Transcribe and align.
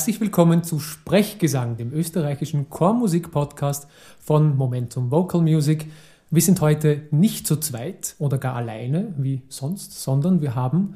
Herzlich 0.00 0.22
willkommen 0.22 0.64
zu 0.64 0.78
Sprechgesang, 0.78 1.76
dem 1.76 1.92
österreichischen 1.92 2.70
Chormusik-Podcast 2.70 3.86
von 4.18 4.56
Momentum 4.56 5.10
Vocal 5.10 5.42
Music. 5.42 5.88
Wir 6.30 6.40
sind 6.40 6.62
heute 6.62 7.02
nicht 7.10 7.46
zu 7.46 7.56
zweit 7.56 8.14
oder 8.18 8.38
gar 8.38 8.56
alleine 8.56 9.12
wie 9.18 9.42
sonst, 9.50 10.02
sondern 10.02 10.40
wir 10.40 10.54
haben 10.54 10.94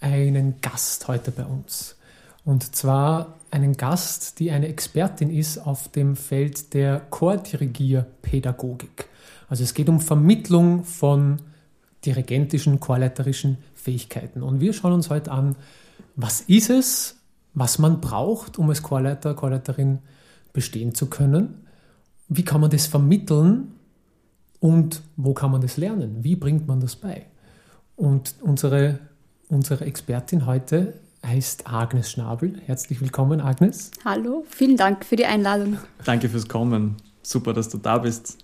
einen 0.00 0.60
Gast 0.62 1.06
heute 1.06 1.30
bei 1.30 1.44
uns. 1.44 1.94
Und 2.44 2.74
zwar 2.74 3.38
einen 3.52 3.76
Gast, 3.76 4.40
die 4.40 4.50
eine 4.50 4.66
Expertin 4.66 5.30
ist 5.30 5.58
auf 5.58 5.86
dem 5.86 6.16
Feld 6.16 6.74
der 6.74 7.02
Chordirigierpädagogik. 7.08 9.06
Also 9.48 9.62
es 9.62 9.74
geht 9.74 9.88
um 9.88 10.00
Vermittlung 10.00 10.82
von 10.82 11.36
dirigentischen, 12.04 12.80
chorleiterischen 12.80 13.58
Fähigkeiten. 13.76 14.42
Und 14.42 14.60
wir 14.60 14.72
schauen 14.72 14.94
uns 14.94 15.08
heute 15.08 15.30
an, 15.30 15.54
was 16.16 16.40
ist 16.40 16.68
es, 16.68 17.19
was 17.54 17.78
man 17.78 18.00
braucht, 18.00 18.58
um 18.58 18.68
als 18.68 18.82
Chorleiter, 18.82 19.34
Chorleiterin 19.34 19.98
bestehen 20.52 20.94
zu 20.94 21.06
können. 21.06 21.66
Wie 22.28 22.44
kann 22.44 22.60
man 22.60 22.70
das 22.70 22.86
vermitteln 22.86 23.72
und 24.60 25.02
wo 25.16 25.34
kann 25.34 25.50
man 25.50 25.60
das 25.60 25.76
lernen? 25.76 26.22
Wie 26.22 26.36
bringt 26.36 26.68
man 26.68 26.80
das 26.80 26.96
bei? 26.96 27.26
Und 27.96 28.36
unsere, 28.40 29.00
unsere 29.48 29.84
Expertin 29.84 30.46
heute 30.46 30.94
heißt 31.24 31.66
Agnes 31.66 32.10
Schnabel. 32.10 32.60
Herzlich 32.64 33.00
willkommen, 33.00 33.40
Agnes. 33.40 33.90
Hallo, 34.04 34.44
vielen 34.48 34.76
Dank 34.76 35.04
für 35.04 35.16
die 35.16 35.26
Einladung. 35.26 35.78
Danke 36.04 36.28
fürs 36.28 36.48
Kommen. 36.48 36.96
Super, 37.22 37.52
dass 37.52 37.68
du 37.68 37.78
da 37.78 37.98
bist. 37.98 38.38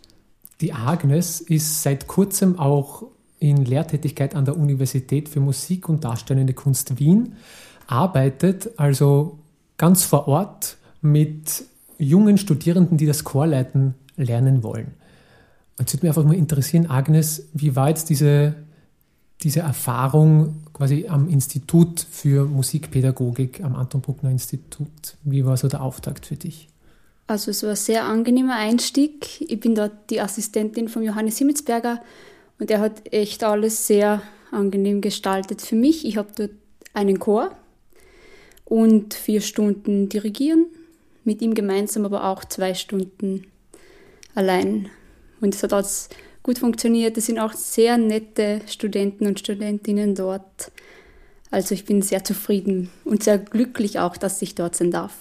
Die 0.60 0.72
Agnes 0.72 1.40
ist 1.40 1.82
seit 1.82 2.06
kurzem 2.06 2.58
auch 2.58 3.04
in 3.38 3.64
Lehrtätigkeit 3.64 4.34
an 4.34 4.44
der 4.44 4.56
Universität 4.56 5.28
für 5.28 5.40
Musik 5.40 5.88
und 5.88 6.04
Darstellende 6.04 6.54
Kunst 6.54 6.98
Wien 6.98 7.36
arbeitet 7.86 8.70
also 8.78 9.38
ganz 9.76 10.04
vor 10.04 10.28
Ort 10.28 10.76
mit 11.00 11.64
jungen 11.98 12.38
Studierenden, 12.38 12.98
die 12.98 13.06
das 13.06 13.24
Chorleiten 13.24 13.94
lernen 14.16 14.62
wollen. 14.62 14.94
Und 15.78 15.88
es 15.88 15.94
würde 15.94 16.06
mich 16.06 16.10
einfach 16.10 16.24
mal 16.24 16.34
interessieren, 16.34 16.88
Agnes, 16.88 17.48
wie 17.52 17.76
war 17.76 17.88
jetzt 17.88 18.08
diese, 18.08 18.54
diese 19.42 19.60
Erfahrung 19.60 20.62
quasi 20.72 21.06
am 21.08 21.28
Institut 21.28 22.00
für 22.10 22.46
Musikpädagogik, 22.46 23.62
am 23.62 23.76
Anton 23.76 24.00
Bruckner 24.00 24.30
Institut? 24.30 25.16
Wie 25.22 25.44
war 25.44 25.56
so 25.56 25.68
der 25.68 25.82
Auftakt 25.82 26.26
für 26.26 26.36
dich? 26.36 26.68
Also 27.26 27.50
es 27.50 27.62
war 27.62 27.70
ein 27.70 27.76
sehr 27.76 28.04
angenehmer 28.04 28.54
Einstieg. 28.54 29.40
Ich 29.40 29.60
bin 29.60 29.74
dort 29.74 30.10
die 30.10 30.20
Assistentin 30.20 30.88
von 30.88 31.02
Johannes 31.02 31.38
Himmelsberger 31.38 32.00
und 32.58 32.70
er 32.70 32.80
hat 32.80 33.12
echt 33.12 33.44
alles 33.44 33.86
sehr 33.86 34.22
angenehm 34.52 35.00
gestaltet 35.00 35.60
für 35.60 35.76
mich. 35.76 36.06
Ich 36.06 36.16
habe 36.16 36.28
dort 36.36 36.52
einen 36.94 37.18
Chor, 37.18 37.50
und 38.66 39.14
vier 39.14 39.40
Stunden 39.40 40.10
dirigieren, 40.10 40.66
mit 41.24 41.40
ihm 41.40 41.54
gemeinsam 41.54 42.04
aber 42.04 42.24
auch 42.24 42.44
zwei 42.44 42.74
Stunden 42.74 43.46
allein. 44.34 44.90
Und 45.40 45.54
es 45.54 45.62
hat 45.62 45.72
alles 45.72 46.10
gut 46.42 46.58
funktioniert. 46.58 47.16
Es 47.16 47.26
sind 47.26 47.38
auch 47.38 47.52
sehr 47.52 47.96
nette 47.96 48.60
Studenten 48.66 49.26
und 49.26 49.38
Studentinnen 49.38 50.14
dort. 50.14 50.70
Also 51.50 51.74
ich 51.74 51.84
bin 51.84 52.02
sehr 52.02 52.24
zufrieden 52.24 52.90
und 53.04 53.22
sehr 53.22 53.38
glücklich 53.38 53.98
auch, 53.98 54.16
dass 54.16 54.42
ich 54.42 54.54
dort 54.54 54.76
sein 54.76 54.90
darf. 54.90 55.14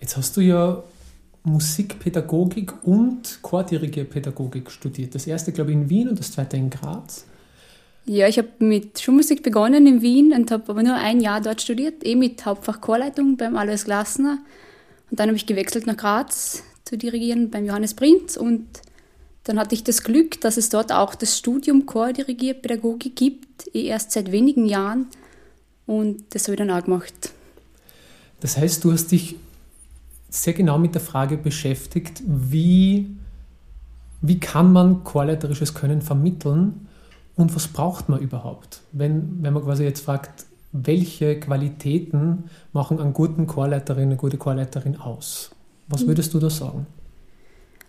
Jetzt 0.00 0.16
hast 0.16 0.36
du 0.36 0.40
ja 0.40 0.82
Musikpädagogik 1.44 2.84
und 2.84 3.38
Chordirigierpädagogik 3.42 4.70
studiert. 4.70 5.14
Das 5.14 5.26
erste, 5.26 5.52
glaube 5.52 5.70
ich, 5.70 5.76
in 5.76 5.88
Wien 5.88 6.08
und 6.08 6.18
das 6.18 6.32
zweite 6.32 6.56
in 6.56 6.70
Graz. 6.70 7.26
Ja, 8.06 8.28
ich 8.28 8.36
habe 8.36 8.48
mit 8.58 9.00
Schulmusik 9.00 9.42
begonnen 9.42 9.86
in 9.86 10.02
Wien 10.02 10.34
und 10.34 10.50
habe 10.50 10.64
aber 10.68 10.82
nur 10.82 10.94
ein 10.94 11.20
Jahr 11.20 11.40
dort 11.40 11.62
studiert, 11.62 12.04
eh 12.04 12.16
mit 12.16 12.44
Hauptfach 12.44 12.80
Chorleitung 12.80 13.38
beim 13.38 13.56
Alois 13.56 13.84
Glasner. 13.84 14.38
Und 15.10 15.20
dann 15.20 15.28
habe 15.28 15.36
ich 15.36 15.46
gewechselt 15.46 15.86
nach 15.86 15.96
Graz 15.96 16.62
zu 16.84 16.98
dirigieren 16.98 17.50
beim 17.50 17.64
Johannes 17.64 17.94
Prinz 17.94 18.36
und 18.36 18.66
dann 19.44 19.58
hatte 19.58 19.74
ich 19.74 19.84
das 19.84 20.02
Glück, 20.02 20.40
dass 20.42 20.56
es 20.58 20.68
dort 20.68 20.92
auch 20.92 21.14
das 21.14 21.38
Studium 21.38 21.86
Chordirigierpädagogik 21.86 23.16
gibt, 23.16 23.74
eh 23.74 23.86
erst 23.86 24.12
seit 24.12 24.32
wenigen 24.32 24.66
Jahren 24.66 25.06
und 25.86 26.24
das 26.30 26.44
habe 26.44 26.54
ich 26.54 26.58
dann 26.58 26.70
auch 26.70 26.84
gemacht. 26.84 27.32
Das 28.40 28.58
heißt, 28.58 28.84
du 28.84 28.92
hast 28.92 29.12
dich 29.12 29.36
sehr 30.28 30.52
genau 30.52 30.78
mit 30.78 30.94
der 30.94 31.00
Frage 31.00 31.38
beschäftigt, 31.38 32.22
wie, 32.26 33.16
wie 34.20 34.40
kann 34.40 34.72
man 34.72 35.04
chorleiterisches 35.04 35.72
Können 35.72 36.02
vermitteln 36.02 36.88
und 37.36 37.54
was 37.54 37.68
braucht 37.68 38.08
man 38.08 38.20
überhaupt? 38.20 38.80
Wenn, 38.92 39.42
wenn 39.42 39.52
man 39.52 39.64
quasi 39.64 39.84
jetzt 39.84 40.04
fragt, 40.04 40.46
welche 40.72 41.38
Qualitäten 41.38 42.44
machen 42.72 43.00
einen 43.00 43.12
guten 43.12 43.46
Chorleiterin, 43.46 44.04
eine 44.04 44.16
gute 44.16 44.38
Chorleiterin 44.38 44.96
aus? 44.96 45.50
Was 45.88 46.02
hm. 46.02 46.08
würdest 46.08 46.34
du 46.34 46.38
da 46.38 46.50
sagen? 46.50 46.86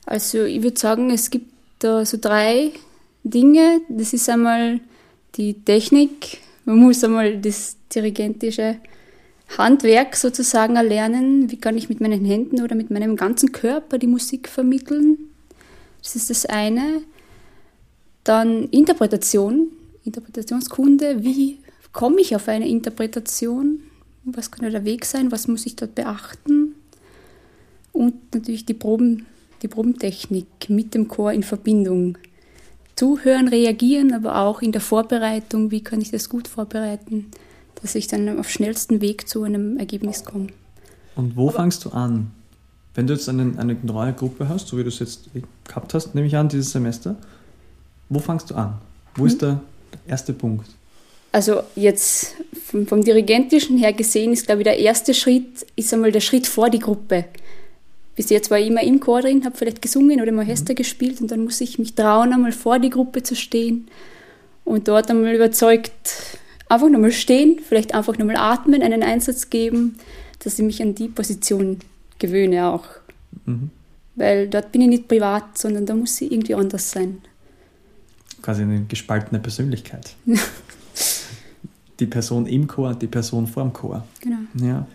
Also 0.05 0.43
ich 0.43 0.61
würde 0.61 0.79
sagen, 0.79 1.09
es 1.09 1.29
gibt 1.29 1.51
da 1.79 2.05
so 2.05 2.17
drei 2.19 2.71
Dinge. 3.23 3.81
Das 3.89 4.13
ist 4.13 4.29
einmal 4.29 4.79
die 5.35 5.53
Technik. 5.53 6.39
Man 6.65 6.77
muss 6.77 7.03
einmal 7.03 7.37
das 7.39 7.77
dirigentische 7.93 8.77
Handwerk 9.57 10.15
sozusagen 10.15 10.75
erlernen. 10.75 11.51
Wie 11.51 11.57
kann 11.57 11.77
ich 11.77 11.89
mit 11.89 12.01
meinen 12.01 12.25
Händen 12.25 12.61
oder 12.61 12.75
mit 12.75 12.91
meinem 12.91 13.15
ganzen 13.15 13.51
Körper 13.51 13.97
die 13.97 14.07
Musik 14.07 14.47
vermitteln? 14.47 15.17
Das 16.01 16.15
ist 16.15 16.29
das 16.29 16.45
eine. 16.45 17.01
Dann 18.25 18.69
Interpretation, 18.69 19.67
Interpretationskunde. 20.03 21.23
Wie 21.23 21.59
komme 21.93 22.19
ich 22.19 22.35
auf 22.35 22.49
eine 22.49 22.67
Interpretation? 22.67 23.79
Was 24.25 24.49
könnte 24.49 24.71
der 24.71 24.83
Weg 24.83 25.05
sein? 25.05 25.31
Was 25.31 25.47
muss 25.47 25.65
ich 25.67 25.75
dort 25.75 25.95
beachten? 25.95 26.73
Und 27.93 28.33
natürlich 28.33 28.65
die, 28.65 28.73
Proben, 28.73 29.27
die 29.61 29.67
Probentechnik 29.67 30.47
mit 30.67 30.95
dem 30.95 31.07
Chor 31.07 31.31
in 31.31 31.43
Verbindung. 31.43 32.17
Zuhören, 32.95 33.47
reagieren, 33.47 34.11
aber 34.11 34.37
auch 34.41 34.61
in 34.63 34.71
der 34.71 34.81
Vorbereitung. 34.81 35.69
Wie 35.69 35.81
kann 35.81 36.01
ich 36.01 36.09
das 36.09 36.27
gut 36.27 36.47
vorbereiten, 36.47 37.27
dass 37.81 37.93
ich 37.93 38.07
dann 38.07 38.39
auf 38.39 38.49
schnellsten 38.49 39.01
Weg 39.01 39.29
zu 39.29 39.43
einem 39.43 39.77
Ergebnis 39.77 40.25
komme? 40.25 40.47
Und 41.15 41.37
wo 41.37 41.49
aber 41.49 41.57
fangst 41.57 41.85
du 41.85 41.91
an? 41.91 42.31
Wenn 42.95 43.05
du 43.05 43.13
jetzt 43.13 43.29
eine, 43.29 43.53
eine 43.57 43.77
neue 43.83 44.13
Gruppe 44.13 44.49
hast, 44.49 44.67
so 44.67 44.79
wie 44.79 44.83
du 44.83 44.89
es 44.89 44.97
jetzt 44.97 45.29
gehabt 45.67 45.93
hast, 45.93 46.15
nehme 46.15 46.25
ich 46.25 46.35
an, 46.35 46.49
dieses 46.49 46.71
Semester, 46.71 47.17
wo 48.09 48.19
fangst 48.19 48.51
du 48.51 48.55
an? 48.55 48.79
Wo 49.15 49.21
hm. 49.21 49.27
ist 49.27 49.41
der 49.41 49.59
erste 50.07 50.33
Punkt? 50.33 50.67
Also 51.31 51.63
jetzt 51.75 52.35
vom, 52.65 52.87
vom, 52.87 53.03
Dirigentischen 53.03 53.77
her 53.77 53.91
gesehen 53.91 54.31
ist, 54.31 54.45
glaube 54.45 54.61
ich, 54.61 54.65
der 54.65 54.79
erste 54.79 55.13
Schritt 55.13 55.65
ist 55.75 55.93
einmal 55.93 56.11
der 56.11 56.21
Schritt 56.21 56.47
vor 56.47 56.69
die 56.69 56.79
Gruppe. 56.79 57.25
Bis 58.15 58.29
jetzt 58.29 58.49
war 58.49 58.57
ich 58.57 58.67
immer 58.67 58.81
im 58.81 59.01
Chor 59.01 59.21
drin, 59.21 59.43
habe 59.43 59.57
vielleicht 59.57 59.81
gesungen 59.81 60.21
oder 60.21 60.29
im 60.29 60.39
Orchester 60.39 60.71
mhm. 60.71 60.77
gespielt 60.77 61.19
und 61.19 61.31
dann 61.31 61.43
muss 61.43 61.59
ich 61.59 61.77
mich 61.77 61.93
trauen, 61.93 62.31
einmal 62.31 62.53
vor 62.53 62.79
die 62.79 62.89
Gruppe 62.89 63.21
zu 63.21 63.35
stehen 63.35 63.87
und 64.63 64.87
dort 64.87 65.09
einmal 65.09 65.35
überzeugt 65.35 66.37
einfach 66.69 66.89
nochmal 66.89 67.11
stehen, 67.11 67.59
vielleicht 67.59 67.93
einfach 67.93 68.17
nochmal 68.17 68.37
atmen, 68.37 68.81
einen 68.81 69.03
Einsatz 69.03 69.49
geben, 69.49 69.97
dass 70.39 70.57
ich 70.57 70.65
mich 70.65 70.81
an 70.81 70.95
die 70.95 71.09
Position 71.09 71.79
gewöhne 72.17 72.67
auch. 72.67 72.85
Mhm. 73.45 73.71
Weil 74.15 74.47
dort 74.47 74.71
bin 74.71 74.83
ich 74.83 74.87
nicht 74.87 75.07
privat, 75.09 75.57
sondern 75.57 75.85
da 75.85 75.95
muss 75.95 76.21
ich 76.21 76.31
irgendwie 76.31 76.55
anders 76.55 76.91
sein 76.91 77.21
quasi 78.45 78.61
eine 78.61 78.85
gespaltene 78.85 79.39
Persönlichkeit. 79.39 80.15
die 81.99 82.05
Person 82.05 82.45
im 82.45 82.67
Chor, 82.67 82.93
die 82.93 83.07
Person 83.07 83.47
vorm 83.47 83.73
Chor. 83.73 84.05
Genau. 84.21 84.37
Ja. 84.61 84.85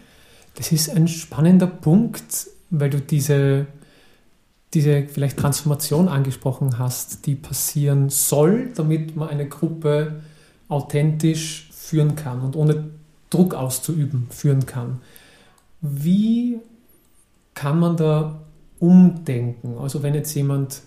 Das 0.54 0.70
ist 0.70 0.88
ein 0.90 1.08
spannender 1.08 1.66
Punkt, 1.66 2.46
weil 2.70 2.90
du 2.90 3.00
diese, 3.00 3.66
diese 4.72 5.02
vielleicht 5.08 5.36
Transformation 5.36 6.06
angesprochen 6.06 6.78
hast, 6.78 7.26
die 7.26 7.34
passieren 7.34 8.08
soll, 8.08 8.70
damit 8.76 9.16
man 9.16 9.28
eine 9.28 9.48
Gruppe 9.48 10.20
authentisch 10.68 11.70
führen 11.72 12.14
kann 12.14 12.42
und 12.42 12.54
ohne 12.54 12.90
Druck 13.30 13.54
auszuüben 13.54 14.28
führen 14.30 14.64
kann. 14.64 15.00
Wie 15.80 16.60
kann 17.54 17.80
man 17.80 17.96
da 17.96 18.42
umdenken? 18.78 19.76
Also 19.78 20.04
wenn 20.04 20.14
jetzt 20.14 20.34
jemand 20.34 20.82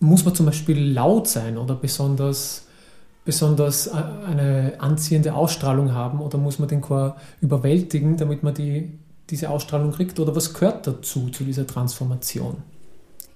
muss 0.00 0.24
man 0.24 0.34
zum 0.34 0.46
Beispiel 0.46 0.92
laut 0.92 1.28
sein 1.28 1.56
oder 1.56 1.74
besonders, 1.74 2.66
besonders 3.24 3.86
äh, 3.86 3.92
eine 4.26 4.72
anziehende 4.78 5.34
Ausstrahlung 5.34 5.92
haben 5.92 6.20
oder 6.20 6.38
muss 6.38 6.58
man 6.58 6.68
den 6.68 6.80
Chor 6.80 7.16
überwältigen, 7.40 8.16
damit 8.16 8.42
man 8.42 8.54
die, 8.54 8.90
diese 9.28 9.50
Ausstrahlung 9.50 9.92
kriegt? 9.92 10.18
Oder 10.18 10.34
was 10.34 10.52
gehört 10.54 10.86
dazu, 10.86 11.28
zu 11.28 11.44
dieser 11.44 11.66
Transformation? 11.66 12.56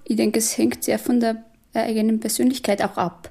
Ich 0.03 0.15
denke, 0.15 0.39
es 0.39 0.57
hängt 0.57 0.83
sehr 0.83 0.99
von 0.99 1.19
der 1.19 1.37
eigenen 1.73 2.19
Persönlichkeit 2.19 2.83
auch 2.83 2.97
ab. 2.97 3.29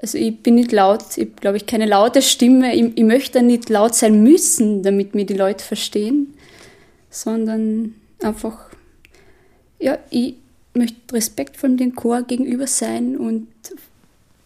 Also 0.00 0.16
ich 0.16 0.42
bin 0.42 0.54
nicht 0.54 0.72
laut, 0.72 1.02
ich 1.16 1.34
glaube 1.36 1.56
ich, 1.56 1.66
keine 1.66 1.86
laute 1.86 2.22
Stimme. 2.22 2.74
Ich, 2.74 2.96
ich 2.96 3.04
möchte 3.04 3.42
nicht 3.42 3.68
laut 3.68 3.94
sein 3.94 4.22
müssen, 4.22 4.82
damit 4.82 5.14
mir 5.14 5.26
die 5.26 5.34
Leute 5.34 5.64
verstehen, 5.64 6.34
sondern 7.10 7.94
einfach, 8.22 8.70
ja, 9.80 9.98
ich, 10.10 10.36
möchte 10.78 11.14
respektvoll 11.14 11.76
dem 11.76 11.94
Chor 11.94 12.22
gegenüber 12.22 12.66
sein 12.66 13.16
und 13.16 13.48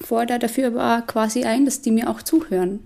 fordere 0.01 0.39
dafür 0.39 0.69
aber 0.69 0.99
auch 0.99 1.07
quasi 1.07 1.45
ein, 1.45 1.65
dass 1.65 1.83
die 1.83 1.91
mir 1.91 2.11
auch 2.11 2.23
zuhören. 2.23 2.81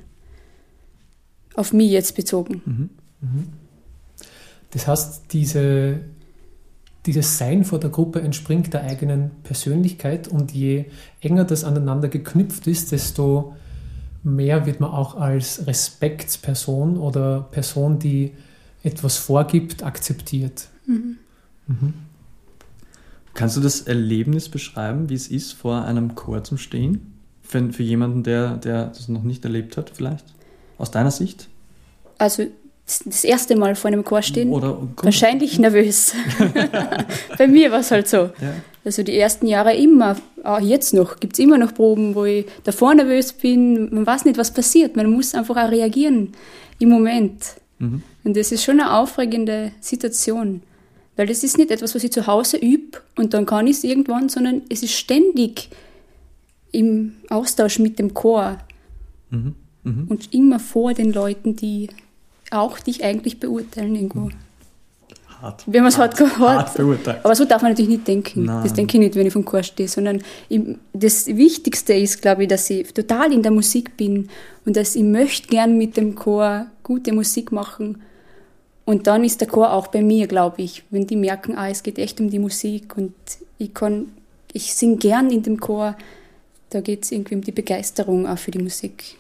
Auf 1.54 1.72
mich 1.72 1.90
jetzt 1.90 2.14
bezogen. 2.16 2.60
Mhm. 2.66 2.90
Mhm. 3.22 3.46
Das 4.72 4.86
heißt, 4.86 5.32
diese, 5.32 6.00
dieses 7.06 7.38
Sein 7.38 7.64
vor 7.64 7.80
der 7.80 7.88
Gruppe 7.88 8.20
entspringt 8.20 8.74
der 8.74 8.82
eigenen 8.82 9.30
Persönlichkeit 9.42 10.28
und 10.28 10.52
je 10.52 10.86
enger 11.22 11.44
das 11.44 11.64
aneinander 11.64 12.08
geknüpft 12.08 12.66
ist, 12.66 12.92
desto 12.92 13.54
mehr 14.22 14.66
wird 14.66 14.80
man 14.80 14.90
auch 14.90 15.14
als 15.14 15.66
Respektsperson 15.66 16.98
oder 16.98 17.48
Person, 17.50 17.98
die 17.98 18.32
etwas 18.82 19.16
vorgibt, 19.16 19.82
akzeptiert. 19.82 20.68
Mhm. 20.86 21.16
Mhm. 21.68 21.94
Kannst 23.36 23.56
du 23.56 23.60
das 23.60 23.82
Erlebnis 23.82 24.48
beschreiben, 24.48 25.10
wie 25.10 25.14
es 25.14 25.28
ist, 25.28 25.52
vor 25.52 25.84
einem 25.84 26.14
Chor 26.14 26.42
zu 26.42 26.56
stehen? 26.56 27.12
Für, 27.42 27.70
für 27.70 27.82
jemanden, 27.82 28.22
der, 28.22 28.56
der 28.56 28.86
das 28.86 29.08
noch 29.08 29.22
nicht 29.22 29.44
erlebt 29.44 29.76
hat, 29.76 29.90
vielleicht? 29.94 30.24
Aus 30.78 30.90
deiner 30.90 31.10
Sicht? 31.10 31.48
Also 32.16 32.46
das 33.04 33.24
erste 33.24 33.56
Mal 33.56 33.74
vor 33.74 33.88
einem 33.88 34.04
Chor 34.04 34.22
stehen, 34.22 34.50
Oder, 34.50 34.78
wahrscheinlich 35.02 35.58
nervös. 35.58 36.14
Bei 37.38 37.46
mir 37.46 37.70
war 37.70 37.80
es 37.80 37.90
halt 37.90 38.08
so. 38.08 38.16
Ja. 38.16 38.54
Also 38.84 39.02
die 39.02 39.18
ersten 39.18 39.46
Jahre 39.46 39.74
immer, 39.74 40.16
auch 40.42 40.60
jetzt 40.60 40.94
noch, 40.94 41.20
gibt 41.20 41.34
es 41.34 41.40
immer 41.40 41.58
noch 41.58 41.74
Proben, 41.74 42.14
wo 42.14 42.24
ich 42.24 42.46
davor 42.64 42.94
nervös 42.94 43.34
bin, 43.34 43.92
man 43.92 44.06
weiß 44.06 44.24
nicht, 44.24 44.38
was 44.38 44.50
passiert, 44.50 44.96
man 44.96 45.10
muss 45.10 45.34
einfach 45.34 45.56
auch 45.56 45.70
reagieren 45.70 46.32
im 46.78 46.88
Moment. 46.88 47.56
Mhm. 47.80 48.02
Und 48.24 48.36
das 48.36 48.50
ist 48.50 48.64
schon 48.64 48.80
eine 48.80 48.94
aufregende 48.94 49.72
Situation, 49.80 50.62
weil 51.16 51.26
das 51.26 51.42
ist 51.42 51.58
nicht 51.58 51.70
etwas, 51.70 51.94
was 51.94 52.04
ich 52.04 52.12
zu 52.12 52.26
Hause 52.26 52.58
übe 52.58 52.98
und 53.16 53.34
dann 53.34 53.46
kann 53.46 53.66
ich 53.66 53.78
es 53.78 53.84
irgendwann, 53.84 54.28
sondern 54.28 54.62
es 54.68 54.82
ist 54.82 54.92
ständig 54.92 55.70
im 56.72 57.14
Austausch 57.30 57.78
mit 57.78 57.98
dem 57.98 58.12
Chor 58.14 58.58
mhm. 59.30 59.54
Mhm. 59.82 60.06
und 60.08 60.34
immer 60.34 60.60
vor 60.60 60.94
den 60.94 61.12
Leuten, 61.12 61.56
die 61.56 61.88
auch 62.50 62.78
dich 62.78 63.02
eigentlich 63.02 63.40
beurteilen 63.40 63.94
irgendwo. 63.94 64.30
Hart. 65.40 65.64
Wenn 65.66 65.82
man 65.82 65.88
es 65.88 65.98
hart, 65.98 66.18
hart, 66.18 66.38
hart 66.38 66.74
beurteilt. 66.76 67.18
Aber 67.22 67.34
so 67.34 67.44
darf 67.44 67.60
man 67.60 67.72
natürlich 67.72 67.90
nicht 67.90 68.08
denken. 68.08 68.44
Nein. 68.44 68.62
Das 68.62 68.72
denke 68.72 68.96
ich 68.96 69.00
nicht, 69.00 69.14
wenn 69.16 69.26
ich 69.26 69.32
vom 69.32 69.44
Chor 69.44 69.62
stehe, 69.62 69.88
sondern 69.88 70.22
das 70.94 71.26
Wichtigste 71.26 71.92
ist, 71.92 72.22
glaube 72.22 72.44
ich, 72.44 72.48
dass 72.48 72.70
ich 72.70 72.92
total 72.94 73.32
in 73.32 73.42
der 73.42 73.52
Musik 73.52 73.96
bin 73.96 74.28
und 74.64 74.76
dass 74.76 74.96
ich 74.96 75.02
möchte 75.02 75.48
gern 75.48 75.76
mit 75.76 75.96
dem 75.96 76.14
Chor 76.14 76.66
gute 76.82 77.12
Musik 77.12 77.52
machen. 77.52 78.02
Und 78.86 79.08
dann 79.08 79.24
ist 79.24 79.40
der 79.40 79.48
Chor 79.48 79.72
auch 79.72 79.88
bei 79.88 80.00
mir, 80.00 80.28
glaube 80.28 80.62
ich, 80.62 80.84
wenn 80.90 81.08
die 81.08 81.16
merken, 81.16 81.56
ah, 81.56 81.68
es 81.68 81.82
geht 81.82 81.98
echt 81.98 82.20
um 82.20 82.30
die 82.30 82.38
Musik 82.38 82.96
und 82.96 83.14
ich 83.58 83.74
kann, 83.74 84.12
ich 84.52 84.72
singe 84.74 84.96
gern 84.96 85.30
in 85.30 85.42
dem 85.42 85.58
Chor, 85.58 85.96
da 86.70 86.80
geht 86.80 87.02
es 87.02 87.10
irgendwie 87.10 87.34
um 87.34 87.40
die 87.40 87.50
Begeisterung 87.50 88.28
auch 88.28 88.38
für 88.38 88.52
die 88.52 88.60
Musik. 88.60 89.16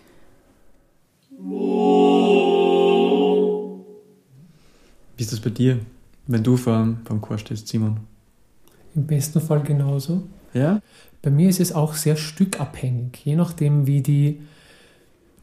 Wie 5.16 5.22
ist 5.22 5.32
das 5.32 5.40
bei 5.40 5.50
dir, 5.50 5.80
wenn 6.28 6.44
du 6.44 6.56
vor, 6.56 6.96
vor 7.04 7.16
dem 7.16 7.20
Chor 7.20 7.36
stehst, 7.38 7.66
Simon? 7.66 7.98
Im 8.94 9.04
besten 9.04 9.40
Fall 9.40 9.62
genauso. 9.62 10.22
Ja? 10.54 10.80
Bei 11.22 11.30
mir 11.30 11.48
ist 11.48 11.58
es 11.58 11.72
auch 11.72 11.94
sehr 11.94 12.14
stückabhängig, 12.14 13.18
je 13.24 13.34
nachdem, 13.34 13.88
wie 13.88 14.00
die, 14.00 14.42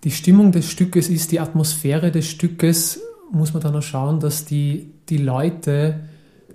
die 0.06 0.12
Stimmung 0.12 0.54
des 0.54 0.72
Stückes 0.72 1.10
ist, 1.10 1.34
die 1.34 1.42
Atmosphäre 1.42 2.10
des 2.10 2.30
Stückes, 2.30 3.02
muss 3.34 3.54
man 3.54 3.64
dann 3.64 3.76
auch 3.76 3.82
schauen, 3.82 4.20
dass 4.20 4.46
die, 4.46 4.92
die 5.10 5.18
Leute, 5.18 6.02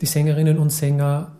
die 0.00 0.06
Sängerinnen 0.06 0.58
und 0.58 0.70
Sänger 0.70 1.32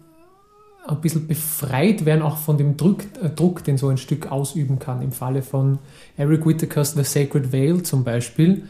ein 0.87 1.01
bisschen 1.01 1.29
befreit 1.29 2.05
werden, 2.05 2.23
auch 2.23 2.39
von 2.39 2.59
dem 2.59 2.77
Druck, 2.77 3.05
äh, 3.23 3.31
Druck, 3.31 3.63
den 3.63 3.79
so 3.79 3.89
ein 3.89 3.99
Stück 3.99 4.33
ausüben 4.33 4.79
kann. 4.79 5.01
Im 5.03 5.13
Falle 5.13 5.43
von 5.43 5.79
Eric 6.17 6.47
Whittakers 6.47 6.95
The 6.95 7.05
Sacred 7.05 7.53
Veil 7.53 7.83
zum 7.83 8.05
Beispiel 8.05 8.65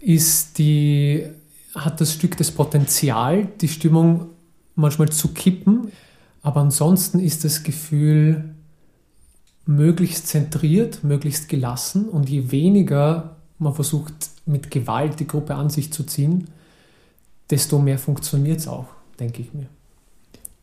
ist 0.00 0.58
die, 0.58 1.26
hat 1.74 2.00
das 2.00 2.12
Stück 2.12 2.36
das 2.36 2.50
Potenzial, 2.50 3.48
die 3.60 3.68
Stimmung 3.68 4.26
manchmal 4.76 5.08
zu 5.08 5.28
kippen, 5.28 5.88
aber 6.42 6.60
ansonsten 6.60 7.18
ist 7.18 7.44
das 7.44 7.62
Gefühl 7.62 8.54
möglichst 9.66 10.28
zentriert, 10.28 11.02
möglichst 11.02 11.48
gelassen 11.48 12.08
und 12.08 12.28
je 12.28 12.50
weniger 12.52 13.33
man 13.58 13.74
versucht 13.74 14.12
mit 14.46 14.70
Gewalt 14.70 15.20
die 15.20 15.26
Gruppe 15.26 15.54
an 15.54 15.70
sich 15.70 15.92
zu 15.92 16.04
ziehen, 16.04 16.48
desto 17.50 17.78
mehr 17.78 17.98
funktioniert 17.98 18.58
es 18.58 18.68
auch, 18.68 18.88
denke 19.18 19.42
ich 19.42 19.52
mir. 19.54 19.66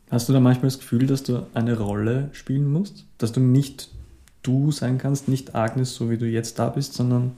Hast 0.09 0.27
du 0.27 0.33
da 0.33 0.39
manchmal 0.39 0.67
das 0.67 0.79
Gefühl, 0.79 1.07
dass 1.07 1.23
du 1.23 1.45
eine 1.53 1.77
Rolle 1.77 2.29
spielen 2.33 2.69
musst? 2.69 3.05
Dass 3.17 3.31
du 3.31 3.39
nicht 3.39 3.89
du 4.43 4.71
sein 4.71 4.97
kannst, 4.97 5.29
nicht 5.29 5.55
Agnes, 5.55 5.95
so 5.95 6.09
wie 6.09 6.17
du 6.17 6.25
jetzt 6.25 6.59
da 6.59 6.69
bist, 6.69 6.93
sondern 6.93 7.31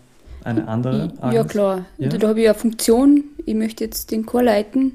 eine 0.44 0.68
andere 0.68 1.14
Agnes? 1.20 1.36
Ja, 1.36 1.44
klar. 1.44 1.86
Ja? 2.00 2.10
Da, 2.10 2.18
da 2.18 2.28
habe 2.30 2.42
ich 2.42 2.48
eine 2.48 2.58
Funktion. 2.58 3.26
Ich 3.46 3.54
möchte 3.54 3.84
jetzt 3.84 4.10
den 4.10 4.26
Chor 4.26 4.42
leiten, 4.42 4.94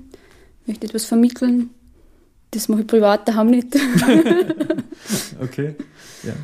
möchte 0.67 0.87
etwas 0.87 1.05
vermitteln. 1.05 1.71
Das 2.51 2.69
mache 2.69 2.81
ich 2.81 2.87
privat 2.87 3.29
daheim 3.29 3.51
nicht. 3.51 3.77
okay. 5.41 5.77
Ja. 6.25 6.35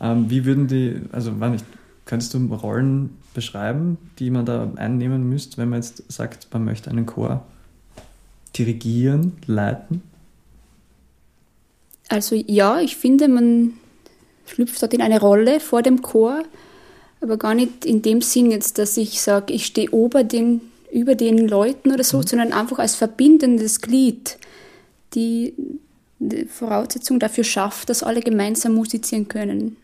Ähm, 0.00 0.28
wie 0.28 0.44
würden 0.44 0.66
die, 0.66 1.00
also 1.12 1.32
wann 1.38 1.52
nicht, 1.52 1.64
könntest 2.04 2.34
du 2.34 2.38
Rollen 2.54 3.19
beschreiben, 3.34 3.98
die 4.18 4.30
man 4.30 4.46
da 4.46 4.72
einnehmen 4.76 5.28
müsste, 5.28 5.58
wenn 5.58 5.68
man 5.68 5.80
jetzt 5.80 6.10
sagt, 6.10 6.48
man 6.52 6.64
möchte 6.64 6.90
einen 6.90 7.06
Chor 7.06 7.44
dirigieren, 8.56 9.34
leiten? 9.46 10.02
Also 12.08 12.34
ja, 12.34 12.80
ich 12.80 12.96
finde, 12.96 13.28
man 13.28 13.74
schlüpft 14.46 14.82
dort 14.82 14.94
in 14.94 15.02
eine 15.02 15.20
Rolle 15.20 15.60
vor 15.60 15.82
dem 15.82 16.02
Chor, 16.02 16.42
aber 17.20 17.36
gar 17.36 17.54
nicht 17.54 17.84
in 17.84 18.02
dem 18.02 18.20
Sinn 18.20 18.50
jetzt, 18.50 18.78
dass 18.78 18.96
ich 18.96 19.20
sage, 19.20 19.52
ich 19.52 19.66
stehe 19.66 19.88
über 19.90 20.24
den, 20.24 20.60
über 20.92 21.14
den 21.14 21.46
Leuten 21.46 21.92
oder 21.92 22.02
so, 22.02 22.18
mhm. 22.18 22.26
sondern 22.26 22.52
einfach 22.52 22.78
als 22.80 22.96
verbindendes 22.96 23.80
Glied, 23.80 24.38
die, 25.14 25.54
die 26.18 26.46
Voraussetzung 26.46 27.20
dafür 27.20 27.44
schafft, 27.44 27.90
dass 27.90 28.02
alle 28.02 28.20
gemeinsam 28.20 28.74
musizieren 28.74 29.28
können. 29.28 29.76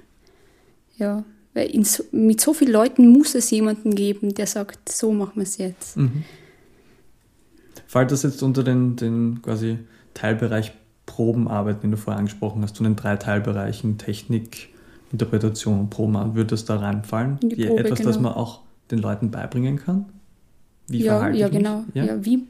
Ja, 0.99 1.25
weil 1.57 1.85
so, 1.85 2.05
mit 2.13 2.41
so 2.41 2.53
vielen 2.53 2.73
Leuten 2.73 3.09
muss 3.09 3.35
es 3.35 3.51
jemanden 3.51 3.95
geben, 3.95 4.35
der 4.35 4.47
sagt, 4.47 4.91
so 4.91 5.11
machen 5.11 5.37
wir 5.37 5.45
es 5.45 5.57
jetzt. 5.57 5.97
Mhm. 5.97 6.23
Fällt 7.87 8.13
das 8.13 8.25
jetzt 8.25 8.43
unter 8.43 8.63
den, 8.63 8.97
den 8.97 9.41
quasi 9.41 9.79
Teilbereich 10.13 10.73
Probenarbeit, 11.07 11.83
den 11.83 11.93
du 11.93 11.97
vorher 11.97 12.19
angesprochen 12.19 12.63
hast, 12.63 12.77
zu 12.77 12.83
den 12.83 12.95
drei 12.95 13.17
Teilbereichen 13.17 13.97
Technik, 13.97 14.69
Interpretation 15.13 15.81
und 15.81 15.91
Proben, 15.91 16.35
würde 16.35 16.49
das 16.49 16.67
da 16.67 16.77
reinfallen? 16.77 17.39
Probe, 17.39 17.79
Etwas, 17.79 18.01
genau. 18.01 18.11
das 18.11 18.21
man 18.21 18.33
auch 18.35 18.61
den 18.91 18.99
Leuten 18.99 19.31
beibringen 19.31 19.79
kann? 19.79 20.05
Wie 20.89 21.03
ja, 21.03 21.31
ja 21.31 21.49
genau. 21.49 21.85
Ja? 21.95 22.05
ja? 22.05 22.25
wie, 22.25 22.43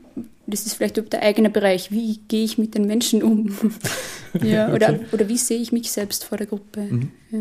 das 0.49 0.67
ist 0.67 0.75
vielleicht 0.75 1.13
der 1.13 1.23
eigene 1.23 1.51
Bereich. 1.51 1.93
Wie 1.93 2.19
gehe 2.29 2.45
ich 2.45 2.59
mit 2.59 2.75
den 2.75 2.87
Menschen 2.87 3.23
um? 3.23 3.55
ja, 4.43 4.73
oder, 4.73 4.95
okay. 4.95 5.07
oder 5.13 5.29
wie 5.29 5.39
sehe 5.39 5.59
ich 5.59 5.71
mich 5.71 5.93
selbst 5.93 6.25
vor 6.25 6.39
der 6.39 6.49
Gruppe? 6.49 6.81
Mhm. 6.81 7.11
Ja. 7.31 7.39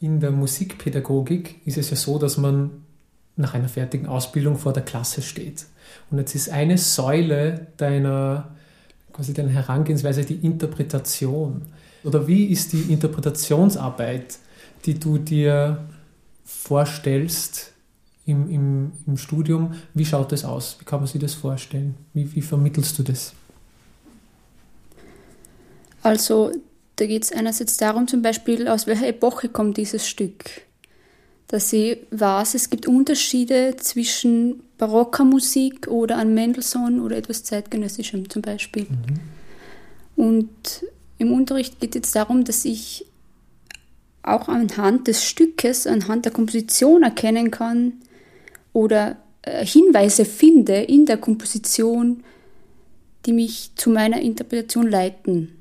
In 0.00 0.18
der 0.20 0.32
Musikpädagogik 0.32 1.64
ist 1.66 1.78
es 1.78 1.90
ja 1.90 1.96
so, 1.96 2.18
dass 2.18 2.36
man 2.36 2.82
nach 3.36 3.54
einer 3.54 3.68
fertigen 3.68 4.08
Ausbildung 4.08 4.58
vor 4.58 4.72
der 4.72 4.82
Klasse 4.82 5.22
steht. 5.22 5.66
Und 6.10 6.18
jetzt 6.18 6.34
ist 6.34 6.50
eine 6.50 6.78
Säule 6.78 7.68
deiner, 7.76 8.56
quasi 9.12 9.34
deiner 9.34 9.50
Herangehensweise 9.50 10.24
die 10.24 10.34
Interpretation. 10.34 11.62
Oder 12.02 12.26
wie 12.26 12.46
ist 12.46 12.72
die 12.72 12.92
Interpretationsarbeit, 12.92 14.38
die 14.84 14.98
du 14.98 15.18
dir 15.18 15.86
vorstellst 16.44 17.72
im, 18.26 18.50
im, 18.50 18.92
im 19.06 19.16
Studium? 19.16 19.74
Wie 19.94 20.04
schaut 20.04 20.32
das 20.32 20.44
aus? 20.44 20.76
Wie 20.80 20.84
kann 20.84 20.98
man 20.98 21.06
sich 21.06 21.20
das 21.20 21.34
vorstellen? 21.34 21.94
Wie, 22.14 22.34
wie 22.34 22.42
vermittelst 22.42 22.98
du 22.98 23.04
das? 23.04 23.32
Also 26.02 26.52
da 27.00 27.06
geht 27.06 27.24
es 27.24 27.32
einerseits 27.32 27.76
darum, 27.76 28.08
zum 28.08 28.22
Beispiel, 28.22 28.68
aus 28.68 28.86
welcher 28.86 29.08
Epoche 29.08 29.48
kommt 29.48 29.76
dieses 29.76 30.08
Stück 30.08 30.68
dass 31.48 31.72
ich 31.72 31.98
weiß, 32.10 32.54
es 32.54 32.68
gibt 32.68 32.86
Unterschiede 32.86 33.74
zwischen 33.78 34.62
barocker 34.76 35.24
Musik 35.24 35.88
oder 35.88 36.18
an 36.18 36.34
Mendelssohn 36.34 37.00
oder 37.00 37.16
etwas 37.16 37.42
zeitgenössischem 37.42 38.28
zum 38.28 38.42
Beispiel. 38.42 38.84
Mhm. 38.84 40.22
Und 40.22 40.84
im 41.16 41.32
Unterricht 41.32 41.80
geht 41.80 41.90
es 41.90 42.00
jetzt 42.00 42.16
darum, 42.16 42.44
dass 42.44 42.64
ich 42.66 43.06
auch 44.22 44.48
anhand 44.48 45.08
des 45.08 45.24
Stückes, 45.24 45.86
anhand 45.86 46.26
der 46.26 46.32
Komposition 46.32 47.02
erkennen 47.02 47.50
kann 47.50 47.94
oder 48.74 49.16
äh, 49.40 49.64
Hinweise 49.64 50.26
finde 50.26 50.74
in 50.74 51.06
der 51.06 51.16
Komposition, 51.16 52.24
die 53.24 53.32
mich 53.32 53.72
zu 53.74 53.88
meiner 53.88 54.20
Interpretation 54.20 54.86
leiten. 54.86 55.57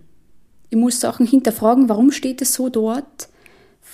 Ich 0.70 0.78
muss 0.78 1.00
Sachen 1.00 1.26
hinterfragen, 1.26 1.90
warum 1.90 2.12
steht 2.12 2.42
es 2.42 2.54
so 2.54 2.70
dort? 2.70 3.30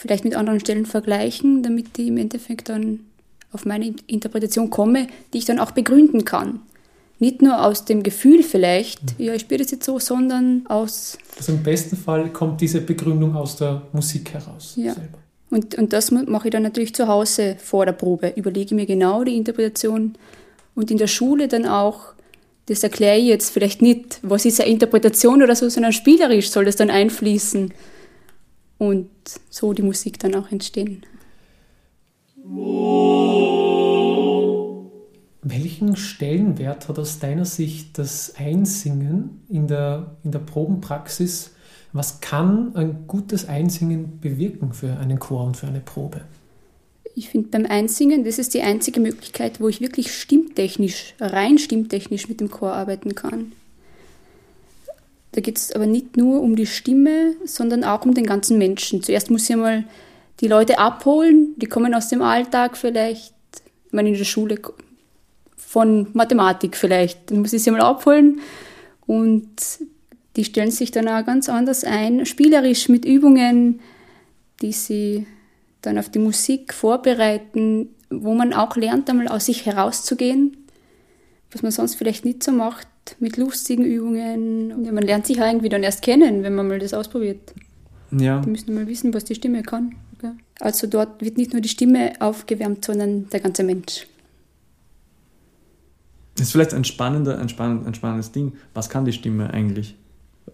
vielleicht 0.04 0.26
mit 0.26 0.36
anderen 0.36 0.60
Stellen 0.60 0.86
vergleichen, 0.86 1.64
damit 1.64 1.98
ich 1.98 2.08
im 2.08 2.18
Endeffekt 2.18 2.70
dann 2.70 3.02
auf 3.52 3.66
meine 3.66 3.94
Interpretation 4.08 4.70
komme, 4.70 5.08
die 5.32 5.38
ich 5.38 5.46
dann 5.46 5.60
auch 5.60 5.72
begründen 5.72 6.26
kann. 6.26 6.60
Nicht 7.20 7.42
nur 7.42 7.64
aus 7.64 7.86
dem 7.86 8.04
Gefühl 8.04 8.44
vielleicht, 8.44 9.18
mhm. 9.20 9.26
ja, 9.26 9.34
ich 9.34 9.42
spiele 9.42 9.64
das 9.64 9.72
jetzt 9.72 9.86
so, 9.86 10.00
sondern 10.00 10.66
aus. 10.68 11.18
Also 11.38 11.54
im 11.54 11.64
besten 11.64 11.96
Fall 11.96 12.30
kommt 12.32 12.60
diese 12.60 12.82
Begründung 12.82 13.36
aus 13.36 13.56
der 13.56 13.84
Musik 13.94 14.34
heraus. 14.34 14.74
Ja. 14.76 14.94
Selber. 14.94 15.20
Und, 15.50 15.76
und 15.76 15.94
das 15.94 16.10
mache 16.10 16.48
ich 16.48 16.52
dann 16.52 16.64
natürlich 16.64 16.96
zu 16.96 17.08
Hause 17.08 17.56
vor 17.60 17.86
der 17.86 17.94
Probe. 17.94 18.34
Überlege 18.36 18.74
mir 18.74 18.88
genau 18.88 19.24
die 19.24 19.38
Interpretation 19.38 20.16
Und 20.74 20.90
in 20.90 20.98
der 20.98 21.08
Schule 21.08 21.48
dann 21.48 21.68
auch, 21.68 22.14
das 22.68 22.84
erkläre 22.84 23.18
ich 23.18 23.26
jetzt 23.26 23.50
vielleicht 23.50 23.82
nicht, 23.82 24.20
was 24.22 24.46
ist 24.46 24.62
eine 24.62 24.70
Interpretation 24.70 25.44
oder 25.44 25.56
so, 25.56 25.68
sondern 25.70 25.92
spielerisch 25.92 26.50
soll 26.50 26.66
das 26.66 26.76
dann 26.78 26.90
einfließen 26.90 27.74
und 28.78 29.10
so 29.50 29.74
die 29.74 29.82
Musik 29.82 30.20
dann 30.20 30.36
auch 30.36 30.52
entstehen. 30.52 31.06
Welchen 35.42 35.96
Stellenwert 35.98 36.88
hat 36.88 37.00
aus 37.00 37.20
deiner 37.20 37.46
Sicht 37.46 37.98
das 37.98 38.36
Einsingen 38.38 39.42
in 39.50 39.68
der, 39.68 40.16
in 40.24 40.32
der 40.32 40.40
Probenpraxis? 40.40 41.52
Was 41.92 42.22
kann 42.22 42.76
ein 42.76 43.08
gutes 43.08 43.48
Einsingen 43.48 44.20
bewirken 44.20 44.74
für 44.74 44.98
einen 44.98 45.20
Chor 45.20 45.44
und 45.46 45.58
für 45.58 45.68
eine 45.68 45.82
Probe? 45.82 46.22
Ich 47.16 47.30
finde 47.30 47.50
beim 47.50 47.66
Einsingen, 47.66 48.24
das 48.24 48.40
ist 48.40 48.54
die 48.54 48.62
einzige 48.62 49.00
Möglichkeit, 49.00 49.60
wo 49.62 49.70
ich 49.70 49.82
wirklich 49.82 50.12
stimmtechnisch, 50.14 51.14
rein 51.20 51.58
stimmtechnisch 51.60 52.28
mit 52.28 52.40
dem 52.40 52.50
Chor 52.50 52.74
arbeiten 52.74 53.14
kann. 53.14 53.52
Da 55.34 55.42
geht 55.42 55.58
es 55.58 55.72
aber 55.72 55.86
nicht 55.86 56.18
nur 56.18 56.42
um 56.42 56.56
die 56.56 56.66
Stimme, 56.66 57.34
sondern 57.44 57.84
auch 57.84 58.06
um 58.06 58.14
den 58.14 58.26
ganzen 58.26 58.58
Menschen. 58.58 59.04
Zuerst 59.04 59.32
muss 59.32 59.46
ich 59.46 59.54
einmal 59.54 59.84
die 60.40 60.48
Leute 60.48 60.80
abholen, 60.80 61.54
die 61.58 61.68
kommen 61.68 61.94
aus 61.94 62.10
dem 62.10 62.22
Alltag 62.22 62.78
vielleicht, 62.78 63.34
ich 63.88 63.94
meine 63.94 64.10
in 64.10 64.18
der 64.18 64.26
Schule 64.26 64.60
von 65.56 66.08
Mathematik 66.14 66.76
vielleicht, 66.76 67.32
dann 67.32 67.40
muss 67.40 67.54
ich 67.54 67.64
sie 67.64 67.72
mal 67.72 67.82
abholen 67.82 68.42
und 69.06 69.50
die 70.36 70.46
stellen 70.46 70.72
sich 70.72 70.92
dann 70.92 71.08
auch 71.08 71.26
ganz 71.26 71.50
anders 71.50 71.84
ein, 71.84 72.26
spielerisch 72.26 72.90
mit 72.90 73.06
Übungen, 73.06 73.80
die 74.62 74.72
sie 74.72 75.28
dann 75.84 76.00
auf 76.00 76.10
die 76.10 76.20
Musik 76.20 76.74
vorbereiten, 76.74 77.90
wo 78.10 78.34
man 78.34 78.54
auch 78.54 78.76
lernt, 78.76 79.10
einmal 79.10 79.28
aus 79.28 79.46
sich 79.46 79.66
herauszugehen, 79.66 80.58
was 81.52 81.62
man 81.62 81.72
sonst 81.72 81.96
vielleicht 81.96 82.26
nicht 82.26 82.44
so 82.44 82.52
macht, 82.52 82.88
mit 83.20 83.38
lustigen 83.38 83.84
Übungen. 83.84 84.86
Ja, 84.86 84.92
man 84.92 85.04
lernt 85.04 85.28
sich 85.28 85.40
auch 85.42 85.46
irgendwie 85.46 85.70
dann 85.70 85.84
erst 85.84 86.02
kennen, 86.02 86.42
wenn 86.44 86.56
man 86.56 86.68
mal 86.68 86.80
das 86.80 86.94
ausprobiert. 86.94 87.54
Ja. 88.12 88.40
Die 88.40 88.50
müssen 88.50 88.74
mal 88.74 88.88
wissen, 88.88 89.14
was 89.14 89.26
die 89.26 89.36
Stimme 89.36 89.62
kann. 89.62 89.96
Also 90.60 90.88
dort 90.88 91.22
wird 91.22 91.38
nicht 91.38 91.52
nur 91.52 91.62
die 91.62 91.70
Stimme 91.70 92.14
aufgewärmt, 92.20 92.86
sondern 92.86 93.28
der 93.30 93.42
ganze 93.42 93.64
Mensch. 93.64 94.08
Das 96.36 96.48
ist 96.48 96.52
vielleicht 96.54 96.74
ein, 96.74 96.86
spannender, 96.86 97.38
ein, 97.40 97.50
spannend, 97.50 97.86
ein 97.86 97.94
spannendes 97.94 98.32
Ding. 98.32 98.54
Was 98.74 98.90
kann 98.90 99.04
die 99.04 99.12
Stimme 99.12 99.54
eigentlich? 99.54 99.96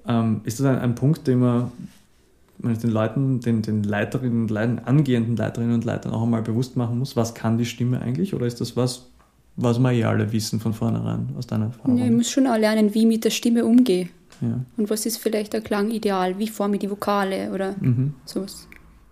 Ähm, 0.08 0.42
ist 0.44 0.60
das 0.60 0.66
ein, 0.66 0.80
ein 0.80 0.96
Punkt, 0.96 1.28
den 1.28 1.40
man, 1.40 1.72
man 2.64 2.78
den 2.78 2.92
Leuten, 2.92 3.40
den, 3.40 3.62
den 3.62 3.84
Leiterinnen 3.84 4.44
und 4.44 4.52
Leitern, 4.52 4.80
angehenden 4.80 5.36
Leiterinnen 5.36 5.76
und 5.76 5.86
Leitern 5.86 6.14
auch 6.14 6.24
einmal 6.24 6.42
bewusst 6.42 6.76
machen 6.76 7.00
muss? 7.00 7.16
Was 7.16 7.34
kann 7.34 7.58
die 7.58 7.66
Stimme 7.66 8.02
eigentlich? 8.02 8.34
Oder 8.34 8.46
ist 8.46 8.62
das 8.62 8.76
was, 8.76 9.08
was 9.56 9.80
wir 9.80 9.92
eh 9.92 10.04
alle 10.04 10.32
wissen 10.32 10.60
von 10.60 10.74
vornherein 10.74 11.30
aus 11.38 11.48
deiner 11.48 11.66
Erfahrung? 11.66 11.98
Ja, 11.98 12.06
ich 12.06 12.12
muss 12.12 12.30
schon 12.30 12.48
auch 12.48 12.58
lernen, 12.58 12.94
wie 12.94 13.00
ich 13.00 13.08
mit 13.08 13.24
der 13.24 13.30
Stimme 13.30 13.66
umgehe. 13.66 14.10
Ja. 14.42 14.60
Und 14.78 14.90
was 14.90 15.06
ist 15.06 15.18
vielleicht 15.18 15.54
der 15.54 15.62
Klangideal? 15.62 16.38
Wie 16.38 16.48
forme 16.48 16.76
ich 16.76 16.80
die 16.82 16.90
Vokale 16.90 17.52
oder 17.52 17.76
mhm. 17.80 18.14
sowas? 18.26 18.68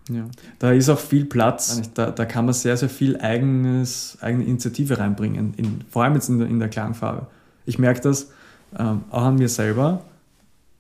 Ja, 0.09 0.25
da 0.59 0.71
ist 0.71 0.89
auch 0.89 0.99
viel 0.99 1.25
Platz. 1.25 1.81
Da, 1.93 2.11
da 2.11 2.25
kann 2.25 2.45
man 2.45 2.53
sehr, 2.53 2.77
sehr 2.77 2.89
viel 2.89 3.17
eigenes, 3.17 4.17
eigene 4.21 4.45
Initiative 4.45 4.99
reinbringen, 4.99 5.53
in, 5.57 5.81
vor 5.89 6.03
allem 6.03 6.13
jetzt 6.15 6.29
in 6.29 6.39
der, 6.39 6.47
in 6.47 6.59
der 6.59 6.69
Klangfarbe. 6.69 7.27
Ich 7.65 7.77
merke 7.77 8.01
das 8.01 8.31
ähm, 8.77 9.03
auch 9.09 9.23
an 9.23 9.35
mir 9.35 9.49
selber, 9.49 10.05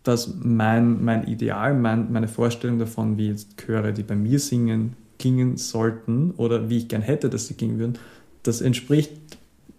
dass 0.07 0.35
mein, 0.41 1.03
mein 1.03 1.27
Ideal, 1.27 1.73
mein, 1.73 2.11
meine 2.11 2.27
Vorstellung 2.27 2.79
davon, 2.79 3.17
wie 3.17 3.27
jetzt 3.29 3.57
Chöre, 3.57 3.93
die 3.93 4.03
bei 4.03 4.15
mir 4.15 4.39
singen, 4.39 4.95
klingen 5.19 5.57
sollten 5.57 6.31
oder 6.31 6.69
wie 6.69 6.77
ich 6.77 6.87
gern 6.87 7.01
hätte, 7.01 7.29
dass 7.29 7.47
sie 7.47 7.55
klingen 7.55 7.79
würden, 7.79 7.97
das 8.43 8.61
entspricht 8.61 9.11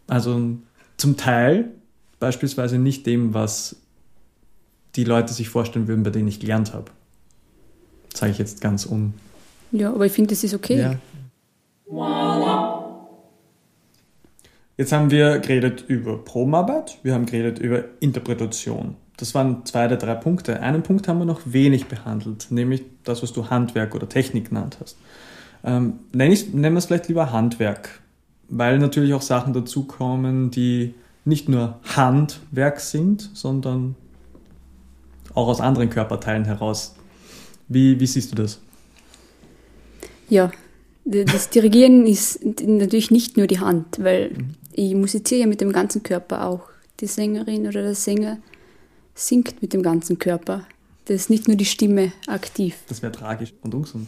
also 0.08 0.56
zum 0.96 1.16
Teil 1.16 1.70
beispielsweise 2.18 2.78
nicht 2.78 3.06
dem, 3.06 3.34
was 3.34 3.76
die 4.96 5.04
Leute 5.04 5.32
sich 5.32 5.48
vorstellen 5.48 5.86
würden, 5.86 6.02
bei 6.02 6.10
denen 6.10 6.28
ich 6.28 6.40
gelernt 6.40 6.72
habe. 6.72 6.90
Sage 8.14 8.32
ich 8.32 8.38
jetzt 8.38 8.60
ganz 8.60 8.86
un 8.86 9.14
ja, 9.70 9.92
aber 9.92 10.06
ich 10.06 10.12
finde, 10.12 10.30
das 10.30 10.44
ist 10.44 10.54
okay. 10.54 10.78
Ja. 10.78 10.94
Jetzt 14.76 14.92
haben 14.92 15.10
wir 15.10 15.38
geredet 15.40 15.84
über 15.88 16.24
Probenarbeit, 16.24 16.98
wir 17.02 17.14
haben 17.14 17.26
geredet 17.26 17.58
über 17.58 17.84
Interpretation. 18.00 18.96
Das 19.18 19.34
waren 19.34 19.66
zwei 19.66 19.88
der 19.88 19.98
drei 19.98 20.14
Punkte. 20.14 20.60
Einen 20.60 20.82
Punkt 20.82 21.08
haben 21.08 21.18
wir 21.18 21.24
noch 21.24 21.40
wenig 21.44 21.86
behandelt, 21.86 22.46
nämlich 22.50 22.82
das, 23.04 23.22
was 23.22 23.32
du 23.32 23.50
Handwerk 23.50 23.94
oder 23.94 24.08
Technik 24.08 24.48
genannt 24.48 24.78
hast. 24.80 24.96
Ähm, 25.64 25.94
nennen, 26.12 26.36
nennen 26.52 26.74
wir 26.74 26.78
es 26.78 26.86
vielleicht 26.86 27.08
lieber 27.08 27.32
Handwerk, 27.32 28.00
weil 28.48 28.78
natürlich 28.78 29.12
auch 29.14 29.22
Sachen 29.22 29.52
dazukommen, 29.52 30.52
die 30.52 30.94
nicht 31.24 31.48
nur 31.48 31.80
Handwerk 31.96 32.78
sind, 32.78 33.30
sondern 33.34 33.96
auch 35.34 35.48
aus 35.48 35.60
anderen 35.60 35.90
Körperteilen 35.90 36.44
heraus. 36.44 36.94
Wie, 37.66 37.98
wie 37.98 38.06
siehst 38.06 38.30
du 38.32 38.36
das? 38.36 38.60
Ja, 40.28 40.52
das 41.04 41.50
Dirigieren 41.50 42.06
ist 42.06 42.40
natürlich 42.44 43.10
nicht 43.10 43.36
nur 43.36 43.48
die 43.48 43.58
Hand, 43.58 43.98
weil 44.00 44.30
mhm. 44.30 44.54
ich 44.72 44.94
musiziere 44.94 45.40
ja 45.40 45.46
mit 45.48 45.60
dem 45.60 45.72
ganzen 45.72 46.04
Körper 46.04 46.46
auch. 46.46 46.68
Die 47.00 47.06
Sängerin 47.06 47.66
oder 47.68 47.82
der 47.82 47.94
Sänger 47.94 48.38
singt 49.18 49.60
mit 49.62 49.72
dem 49.72 49.82
ganzen 49.82 50.18
Körper. 50.18 50.66
Das 51.06 51.16
ist 51.16 51.30
nicht 51.30 51.48
nur 51.48 51.56
die 51.56 51.64
Stimme 51.64 52.12
aktiv. 52.26 52.74
Das 52.88 53.02
wäre 53.02 53.12
tragisch 53.12 53.52
und 53.62 53.74
ungesund. 53.74 54.06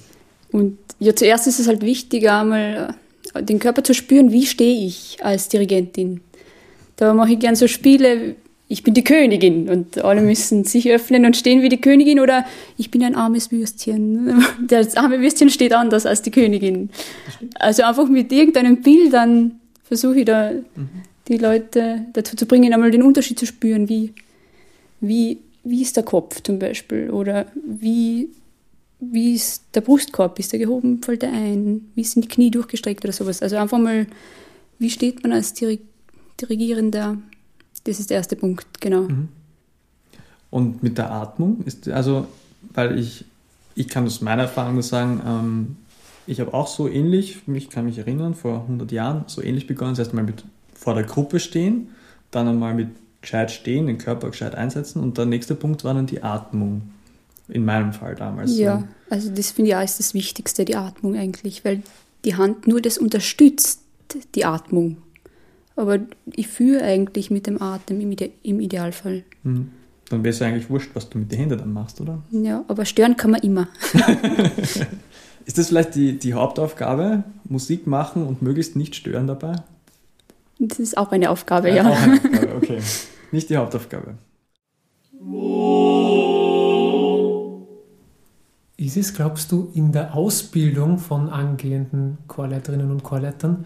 Und 0.53 0.79
ja, 0.99 1.15
zuerst 1.15 1.47
ist 1.47 1.59
es 1.59 1.67
halt 1.67 1.83
wichtig, 1.83 2.29
einmal 2.29 2.95
äh, 3.35 3.43
den 3.43 3.59
Körper 3.59 3.83
zu 3.85 3.95
spüren, 3.95 4.33
wie 4.33 4.47
stehe 4.47 4.87
ich 4.87 5.19
als 5.23 5.49
Dirigentin. 5.49 6.21
Da 6.97 7.15
mache 7.15 7.33
ich 7.33 7.39
gern 7.39 7.57
so 7.57 7.67
Spiele 7.67 8.37
ich 8.73 8.85
bin 8.85 8.95
die 8.95 9.03
Königin 9.03 9.69
und 9.69 10.05
alle 10.05 10.23
müssen 10.23 10.63
sich 10.63 10.89
öffnen 10.89 11.27
und 11.27 11.37
stehen 11.37 11.61
wie 11.61 11.69
die 11.69 11.81
Königin 11.81 12.21
oder 12.21 12.45
ich 12.79 12.93
bin 12.93 13.03
ein 13.03 13.17
armes 13.17 13.51
Würstchen. 13.51 14.45
Das 14.69 14.97
arme 14.97 15.21
Würstchen 15.21 15.51
steht 15.51 15.73
anders 15.73 16.07
als 16.07 16.23
die 16.23 16.31
Königin. 16.31 16.89
Also 17.57 17.83
einfach 17.83 18.09
mit 18.09 18.31
irgendeinem 18.31 18.81
Bild 18.81 19.13
dann 19.13 19.59
versuche 19.83 20.21
ich 20.21 20.25
da 20.25 20.53
mhm. 20.53 20.89
die 21.27 21.39
Leute 21.39 22.07
dazu 22.13 22.37
zu 22.37 22.47
bringen, 22.47 22.73
einmal 22.73 22.93
den 22.93 23.03
Unterschied 23.03 23.41
zu 23.41 23.45
spüren, 23.45 23.89
wie, 23.89 24.13
wie, 25.01 25.39
wie 25.65 25.83
ist 25.83 25.97
der 25.97 26.05
Kopf 26.05 26.43
zum 26.43 26.59
Beispiel 26.59 27.11
oder 27.11 27.47
wie, 27.67 28.29
wie 28.99 29.35
ist 29.35 29.65
der 29.75 29.81
Brustkorb, 29.81 30.39
ist 30.39 30.53
der 30.53 30.59
gehoben, 30.59 31.03
fällt 31.03 31.23
er 31.23 31.33
ein, 31.33 31.91
wie 31.95 32.05
sind 32.05 32.25
die 32.25 32.29
Knie 32.29 32.51
durchgestreckt 32.51 33.05
oder 33.05 33.13
sowas. 33.13 33.43
Also 33.43 33.57
einfach 33.57 33.79
mal, 33.79 34.07
wie 34.79 34.91
steht 34.91 35.23
man 35.23 35.33
als 35.33 35.55
Dirigierender 36.41 37.19
das 37.85 37.99
ist 37.99 38.11
der 38.11 38.19
erste 38.19 38.37
Punkt, 38.37 38.81
genau. 38.81 39.03
Mhm. 39.03 39.29
Und 40.51 40.83
mit 40.83 40.99
der 40.99 41.11
Atmung 41.11 41.63
ist, 41.65 41.89
also, 41.89 42.27
weil 42.75 42.99
ich, 42.99 43.25
ich 43.75 43.89
kann 43.89 44.05
aus 44.05 44.21
meiner 44.21 44.43
Erfahrung 44.43 44.83
sagen, 44.83 45.23
ähm, 45.25 45.77
ich 46.27 46.41
habe 46.41 46.53
auch 46.53 46.67
so 46.67 46.89
ähnlich, 46.89 47.47
mich 47.47 47.71
kann 47.71 47.87
mich 47.87 47.99
erinnern, 47.99 48.35
vor 48.35 48.63
100 48.63 48.93
Jahren 48.93 49.25
so 49.27 49.43
ähnlich 49.43 49.67
begonnen, 49.67 49.93
das 49.93 50.07
heißt 50.07 50.15
mal 50.15 50.25
mit 50.25 50.45
vor 50.75 50.95
der 50.95 51.05
Gruppe 51.05 51.41
stehen, 51.41 51.89
dann 52.31 52.49
einmal 52.49 52.75
mit 52.75 52.89
gescheit 53.21 53.51
stehen, 53.51 53.87
den 53.87 53.99
Körper 53.99 54.31
gescheit 54.31 54.55
einsetzen 54.55 55.03
und 55.03 55.19
der 55.19 55.27
nächste 55.27 55.55
Punkt 55.55 55.85
war 55.85 55.95
dann 55.95 56.07
die 56.07 56.23
Atmung. 56.23 56.83
In 57.49 57.65
meinem 57.65 57.93
Fall 57.93 58.15
damals. 58.15 58.57
Ja, 58.57 58.85
also 59.09 59.29
das 59.31 59.51
finde 59.51 59.71
ich 59.71 59.77
auch 59.77 59.83
ist 59.83 59.99
das 59.99 60.15
Wichtigste, 60.15 60.65
die 60.65 60.77
Atmung 60.77 61.17
eigentlich, 61.17 61.65
weil 61.65 61.83
die 62.25 62.37
Hand 62.37 62.69
nur 62.69 62.81
das 62.81 62.97
unterstützt, 62.97 63.81
die 64.37 64.45
Atmung. 64.45 64.99
Aber 65.75 65.99
ich 66.27 66.47
führe 66.47 66.83
eigentlich 66.83 67.31
mit 67.31 67.47
dem 67.47 67.61
Atem 67.61 68.01
im, 68.01 68.13
Ide 68.13 68.31
im 68.43 68.61
Idealfall. 68.61 69.25
Mhm. 69.43 69.71
Dann 70.11 70.25
wäre 70.25 70.31
es 70.31 70.41
ja 70.41 70.49
eigentlich 70.49 70.69
wurscht, 70.71 70.91
was 70.95 71.09
du 71.09 71.19
mit 71.19 71.31
den 71.31 71.39
Händen 71.39 71.59
dann 71.59 71.73
machst, 71.73 72.01
oder? 72.01 72.23
Ja, 72.31 72.65
aber 72.69 72.85
stören 72.85 73.17
kann 73.17 73.31
man 73.31 73.41
immer. 73.43 73.69
ist 75.45 75.57
das 75.57 75.69
vielleicht 75.69 75.95
die, 75.95 76.19
die 76.19 76.35
Hauptaufgabe? 76.35 77.25
Musik 77.45 77.87
machen 77.87 78.27
und 78.27 78.43
möglichst 78.43 78.77
nicht 78.77 78.97
stören 78.97 79.27
dabei? 79.29 79.63
Das 80.63 80.79
ist 80.79 80.99
auch 80.99 81.11
eine 81.11 81.31
Aufgabe, 81.31 81.71
ja. 81.71 81.77
ja. 81.77 81.89
Auch 81.89 81.97
eine 81.97 82.15
Aufgabe, 82.15 82.55
okay. 82.57 82.81
Nicht 83.33 83.49
die 83.49 83.57
Hauptaufgabe. 83.57 84.19
Ist 88.77 88.97
es, 88.97 89.15
glaubst 89.15 89.53
du, 89.53 89.71
in 89.75 89.93
der 89.93 90.15
Ausbildung 90.15 90.99
von 90.99 91.29
angehenden 91.29 92.19
Chorleiterinnen 92.29 92.91
und 92.91 93.03
Chorleitern 93.03 93.65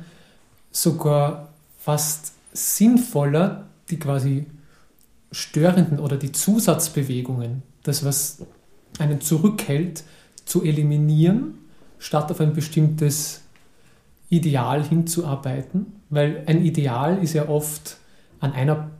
sogar 0.70 1.48
fast 1.78 2.32
sinnvoller, 2.52 3.66
die 3.90 3.98
quasi 3.98 4.46
störenden 5.32 5.98
oder 5.98 6.16
die 6.16 6.32
Zusatzbewegungen, 6.32 7.62
das, 7.82 8.04
was 8.04 8.38
einen 8.98 9.20
zurückhält, 9.20 10.04
zu 10.44 10.62
eliminieren, 10.62 11.58
statt 11.98 12.30
auf 12.30 12.40
ein 12.40 12.52
bestimmtes 12.52 13.43
Ideal 14.34 14.82
hinzuarbeiten. 14.82 15.86
Weil 16.10 16.44
ein 16.46 16.64
Ideal 16.64 17.22
ist 17.22 17.34
ja 17.34 17.48
oft 17.48 17.96
an, 18.40 18.52
einer, 18.52 18.90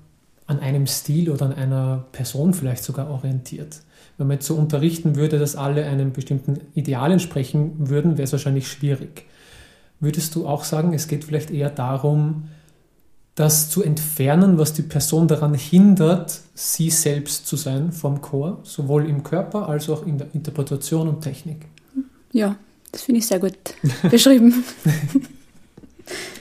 an 0.47 0.61
einem 0.61 0.87
Stil 0.87 1.31
oder 1.31 1.47
an 1.47 1.55
einer 1.55 2.05
Person 2.13 2.55
vielleicht 2.55 2.85
sogar 2.85 3.11
orientiert. 3.11 3.81
Wenn 4.17 4.29
man 4.29 4.37
jetzt 4.37 4.47
so 4.47 4.55
unterrichten 4.55 5.17
würde, 5.17 5.39
dass 5.39 5.57
alle 5.57 5.85
einem 5.87 6.13
bestimmten 6.13 6.61
Ideal 6.75 7.13
entsprechen 7.13 7.89
würden, 7.89 8.13
wäre 8.13 8.25
es 8.25 8.33
wahrscheinlich 8.33 8.69
schwierig. 8.69 9.27
Würdest 10.01 10.35
du 10.35 10.47
auch 10.47 10.65
sagen, 10.65 10.93
es 10.93 11.09
geht 11.09 11.25
vielleicht 11.25 11.51
eher 11.51 11.71
darum, 11.71 12.49
das 13.35 13.69
zu 13.69 13.83
entfernen, 13.83 14.59
was 14.59 14.73
die 14.73 14.83
Person 14.83 15.27
daran 15.27 15.55
hindert, 15.55 16.41
sie 16.55 16.91
selbst 16.91 17.47
zu 17.47 17.57
sein 17.57 17.91
vom 17.91 18.21
Chor, 18.21 18.61
sowohl 18.63 19.09
im 19.09 19.25
Körper 19.25 19.69
als 19.69 19.89
auch 19.91 20.07
in 20.07 20.19
der 20.19 20.29
Interpretation 20.35 21.09
und 21.09 21.21
Technik. 21.21 21.67
Ja, 22.33 22.57
das 22.95 23.03
finde 23.03 23.19
ich 23.19 23.27
sehr 23.27 23.41
gut 23.41 23.57
beschrieben. 24.11 24.65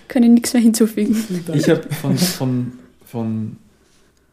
Kann 0.07 0.21
ich 0.21 0.29
nichts 0.29 0.53
mehr 0.53 0.61
hinzufügen. 0.61 1.17
Ich 1.53 1.67
habe 1.67 1.81
von, 2.01 2.17
von, 2.17 2.73
von 3.05 3.57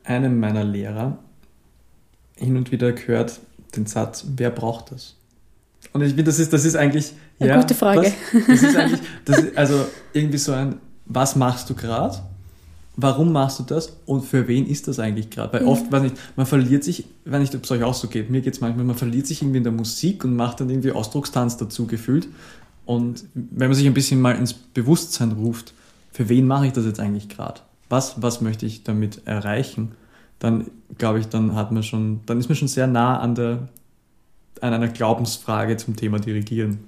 einem 0.05 0.39
meiner 0.39 0.63
Lehrer 0.63 1.19
hin 2.37 2.57
und 2.57 2.71
wieder 2.73 2.93
gehört 2.93 3.41
den 3.75 3.87
Satz, 3.87 4.25
wer 4.37 4.51
braucht 4.51 4.93
das? 4.93 5.17
Und 5.93 6.03
ich 6.03 6.09
finde, 6.09 6.25
das 6.25 6.39
ist, 6.39 6.53
das 6.53 6.65
ist 6.65 6.77
eigentlich. 6.77 7.13
Eine 7.39 7.51
ja, 7.51 7.61
gute 7.61 7.75
Frage. 7.75 8.13
Was, 8.33 8.47
das 8.47 8.63
ist 8.63 8.77
eigentlich, 8.77 9.01
das 9.25 9.39
ist 9.39 9.57
also 9.57 9.87
irgendwie 10.13 10.39
so 10.39 10.53
ein, 10.53 10.77
was 11.07 11.37
machst 11.37 11.71
du 11.71 11.75
gerade? 11.75 12.23
Warum 12.97 13.33
machst 13.33 13.59
du 13.59 13.63
das? 13.63 13.97
Und 14.05 14.25
für 14.25 14.49
wen 14.49 14.67
ist 14.67 14.89
das 14.89 14.99
eigentlich 14.99 15.31
gerade? 15.31 15.53
Weil 15.53 15.65
oft, 15.65 15.91
weiß 15.91 16.03
nicht, 16.03 16.17
man 16.37 16.47
verliert 16.47 16.85
sich, 16.85 17.07
wenn 17.25 17.41
nicht, 17.41 17.55
ob 17.55 17.65
es 17.65 17.71
euch 17.71 17.83
auch 17.83 17.95
so 17.95 18.09
geht, 18.09 18.31
mir 18.31 18.41
geht 18.41 18.55
es 18.55 18.61
manchmal, 18.61 18.85
man 18.85 18.97
verliert 18.97 19.27
sich 19.27 19.43
irgendwie 19.43 19.59
in 19.59 19.65
der 19.65 19.73
Musik 19.73 20.25
und 20.25 20.37
macht 20.37 20.61
dann 20.61 20.69
irgendwie 20.69 20.93
Ausdruckstanz 20.93 21.57
dazu 21.57 21.87
gefühlt. 21.87 22.29
Und 22.85 23.25
wenn 23.35 23.69
man 23.69 23.75
sich 23.75 23.87
ein 23.87 23.95
bisschen 23.95 24.21
mal 24.21 24.37
ins 24.37 24.53
Bewusstsein 24.53 25.33
ruft, 25.33 25.73
für 26.13 26.29
wen 26.29 26.47
mache 26.47 26.67
ich 26.67 26.73
das 26.73 26.85
jetzt 26.85 27.01
eigentlich 27.01 27.29
gerade? 27.29 27.61
Was, 27.89 28.21
was 28.21 28.41
möchte 28.41 28.67
ich 28.67 28.83
damit 28.83 29.27
erreichen? 29.27 29.93
Dann 30.41 30.67
glaube 30.99 31.21
ich, 31.21 31.29
dann 31.29 31.55
hat 31.55 31.71
man 31.71 31.83
schon, 31.83 32.21
dann 32.27 32.39
ist 32.39 32.49
man 32.49 32.57
schon 32.57 32.69
sehr 32.69 32.87
nah 32.87 33.21
an 33.21 33.35
der, 33.35 33.69
an 34.61 34.75
einer 34.75 34.89
Glaubensfrage 34.89 35.77
zum 35.77 35.97
Thema 35.97 36.19
Dirigieren. 36.19 36.81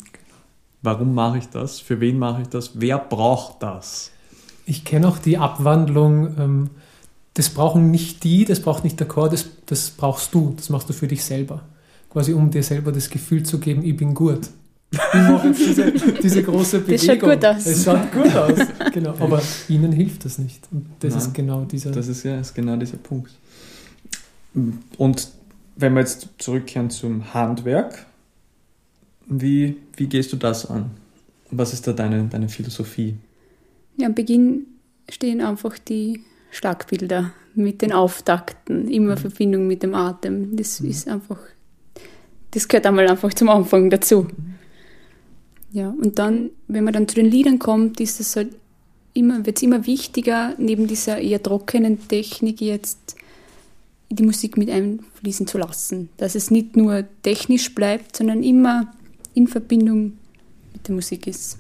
Warum 0.83 1.15
mache 1.15 1.39
ich 1.39 1.49
das? 1.49 1.81
Für 1.81 2.01
wen 2.01 2.19
mache 2.19 2.43
ich 2.43 2.49
das? 2.49 2.73
Wer 2.75 2.99
braucht 2.99 3.63
das? 3.63 4.11
Ich 4.67 4.85
kenne 4.85 5.09
auch 5.09 5.19
die 5.19 5.39
Abwandlung, 5.39 6.39
ähm, 6.39 6.71
das 7.35 7.51
brauchen 7.51 7.91
nicht 7.91 8.25
die, 8.25 8.45
das 8.45 8.61
braucht 8.61 8.85
nicht 8.85 9.01
der 9.01 9.09
Chor, 9.09 9.29
das, 9.29 9.47
das 9.67 9.91
brauchst 9.91 10.35
du, 10.35 10.55
das 10.57 10.69
machst 10.69 10.89
du 10.89 10.93
für 10.93 11.09
dich 11.09 11.25
selber. 11.25 11.63
Quasi 12.11 12.33
um 12.35 12.51
dir 12.51 12.63
selber 12.63 12.93
das 12.93 13.09
Gefühl 13.09 13.43
zu 13.43 13.59
geben, 13.59 13.85
ich 13.85 13.97
bin 13.97 14.15
gut. 14.15 14.51
Ich 14.91 14.99
mache 15.15 15.49
jetzt 15.49 15.61
diese, 15.61 15.93
diese 16.23 16.43
große 16.43 16.81
Bewegung. 16.81 16.99
Das 16.99 17.07
schaut 17.07 17.21
gut 17.21 17.45
aus. 17.45 17.67
Es 17.67 17.85
schaut 17.85 18.13
gut 18.13 18.37
aus, 18.37 18.59
genau. 18.93 19.15
Aber 19.19 19.43
ihnen 19.69 19.93
hilft 19.93 20.27
das 20.27 20.37
nicht. 20.37 20.69
Und 20.71 20.87
das 21.01 21.15
Nein, 21.15 21.23
ist 21.23 21.35
genau 21.35 21.65
dieser... 21.65 21.91
Das 21.93 22.09
ist 22.09 22.23
ja 22.25 22.39
ist 22.39 22.55
genau 22.55 22.77
dieser 22.77 22.99
Punkt. 22.99 23.33
Und 24.99 25.29
wenn 25.77 25.95
wir 25.95 26.01
jetzt 26.01 26.29
zurückkehren 26.37 26.91
zum 26.91 27.33
Handwerk, 27.33 28.05
wie, 29.27 29.79
wie 29.97 30.07
gehst 30.07 30.33
du 30.33 30.37
das 30.37 30.67
an? 30.67 30.91
Was 31.51 31.73
ist 31.73 31.87
da 31.87 31.95
deine, 31.95 32.25
deine 32.25 32.51
Philosophie? 32.51 33.17
Ja, 33.97 34.07
am 34.07 34.15
Beginn 34.15 34.67
stehen 35.09 35.41
einfach 35.41 35.79
die 35.79 36.21
Schlagbilder 36.51 37.33
mit 37.55 37.83
den 37.83 37.93
Auftakten, 37.93 38.89
immer 38.89 39.17
mhm. 39.17 39.21
Verbindung 39.21 39.67
mit 39.67 39.83
dem 39.83 39.95
Atem. 39.95 40.57
Das 40.57 40.81
mhm. 40.81 40.91
ist 40.91 41.09
einfach, 41.09 41.39
das 42.51 42.69
gehört 42.69 42.87
einmal 42.87 43.09
einfach 43.09 43.33
zum 43.35 43.49
Anfang 43.49 43.91
dazu. 43.91 44.23
Mhm. 44.23 44.55
Ja, 45.73 45.89
und 45.89 46.19
dann, 46.19 46.51
wenn 46.69 46.85
man 46.85 46.93
dann 46.93 47.09
zu 47.09 47.15
den 47.15 47.27
Liedern 47.27 47.59
kommt, 47.59 48.01
ist 48.01 48.21
es 48.21 48.37
halt 48.37 48.55
immer, 49.15 49.45
wird 49.47 49.57
es 49.57 49.63
immer 49.63 49.87
wichtiger, 49.87 50.55
neben 50.59 50.87
dieser 50.87 51.19
eher 51.19 51.43
trockenen 51.43 52.09
Technik 52.09 52.61
jetzt 52.61 53.17
die 54.11 54.23
Musik 54.23 54.59
mit 54.59 54.69
einfließen 54.69 55.47
zu 55.47 55.57
lassen. 55.57 56.11
Dass 56.19 56.35
es 56.35 56.51
nicht 56.51 56.77
nur 56.77 57.05
technisch 57.23 57.75
bleibt, 57.75 58.17
sondern 58.17 58.43
immer 58.43 58.93
in 59.33 59.47
Verbindung 59.47 60.19
mit 60.75 60.87
der 60.89 60.95
Musik 60.95 61.27
ist 61.27 61.59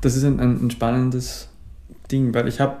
das 0.00 0.16
ist 0.16 0.24
ein, 0.24 0.40
ein, 0.40 0.70
spannendes 0.70 1.48
Ding, 2.10 2.34
weil 2.34 2.48
ich 2.48 2.60
habe 2.60 2.78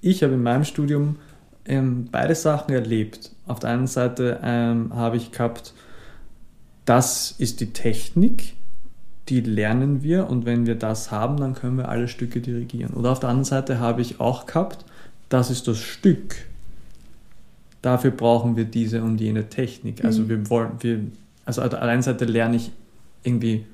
ich 0.00 0.22
habe 0.22 0.34
in 0.34 0.42
meinem 0.42 0.64
Studium 0.64 1.16
ähm, 1.64 2.08
beide 2.10 2.34
Sachen 2.34 2.74
erlebt. 2.74 3.30
Auf 3.46 3.60
der 3.60 3.70
einen 3.70 3.86
Seite 3.86 4.40
ähm, 4.42 4.92
habe 4.94 5.16
ich 5.16 5.30
gehabt, 5.30 5.74
das 6.84 7.34
ist 7.38 7.60
die 7.60 7.72
Technik, 7.72 8.54
die 9.28 9.40
lernen 9.40 10.02
wir 10.02 10.28
und 10.28 10.44
wenn 10.44 10.66
wir 10.66 10.74
das 10.74 11.12
haben, 11.12 11.36
dann 11.36 11.54
können 11.54 11.76
wir 11.78 11.88
alle 11.88 12.08
Stücke 12.08 12.40
dirigieren. 12.40 12.94
Oder 12.94 13.12
auf 13.12 13.20
der 13.20 13.28
anderen 13.28 13.44
Seite 13.44 13.78
habe 13.78 14.00
ich 14.02 14.18
auch 14.18 14.46
gehabt, 14.46 14.84
das 15.28 15.50
ist 15.50 15.68
das 15.68 15.78
Stück. 15.78 16.34
Dafür 17.80 18.10
brauchen 18.10 18.56
wir 18.56 18.64
diese 18.64 19.02
und 19.02 19.20
jene 19.20 19.48
Technik. 19.48 20.04
Also 20.04 20.22
mhm. 20.22 20.28
wir 20.28 20.50
wollen, 20.50 20.70
wir, 20.80 21.00
also 21.44 21.62
auf 21.62 21.68
der 21.68 21.82
einen 21.82 22.02
Seite 22.02 22.24
lerne 22.24 22.56
ich 22.56 22.72
irgendwie 23.22 23.64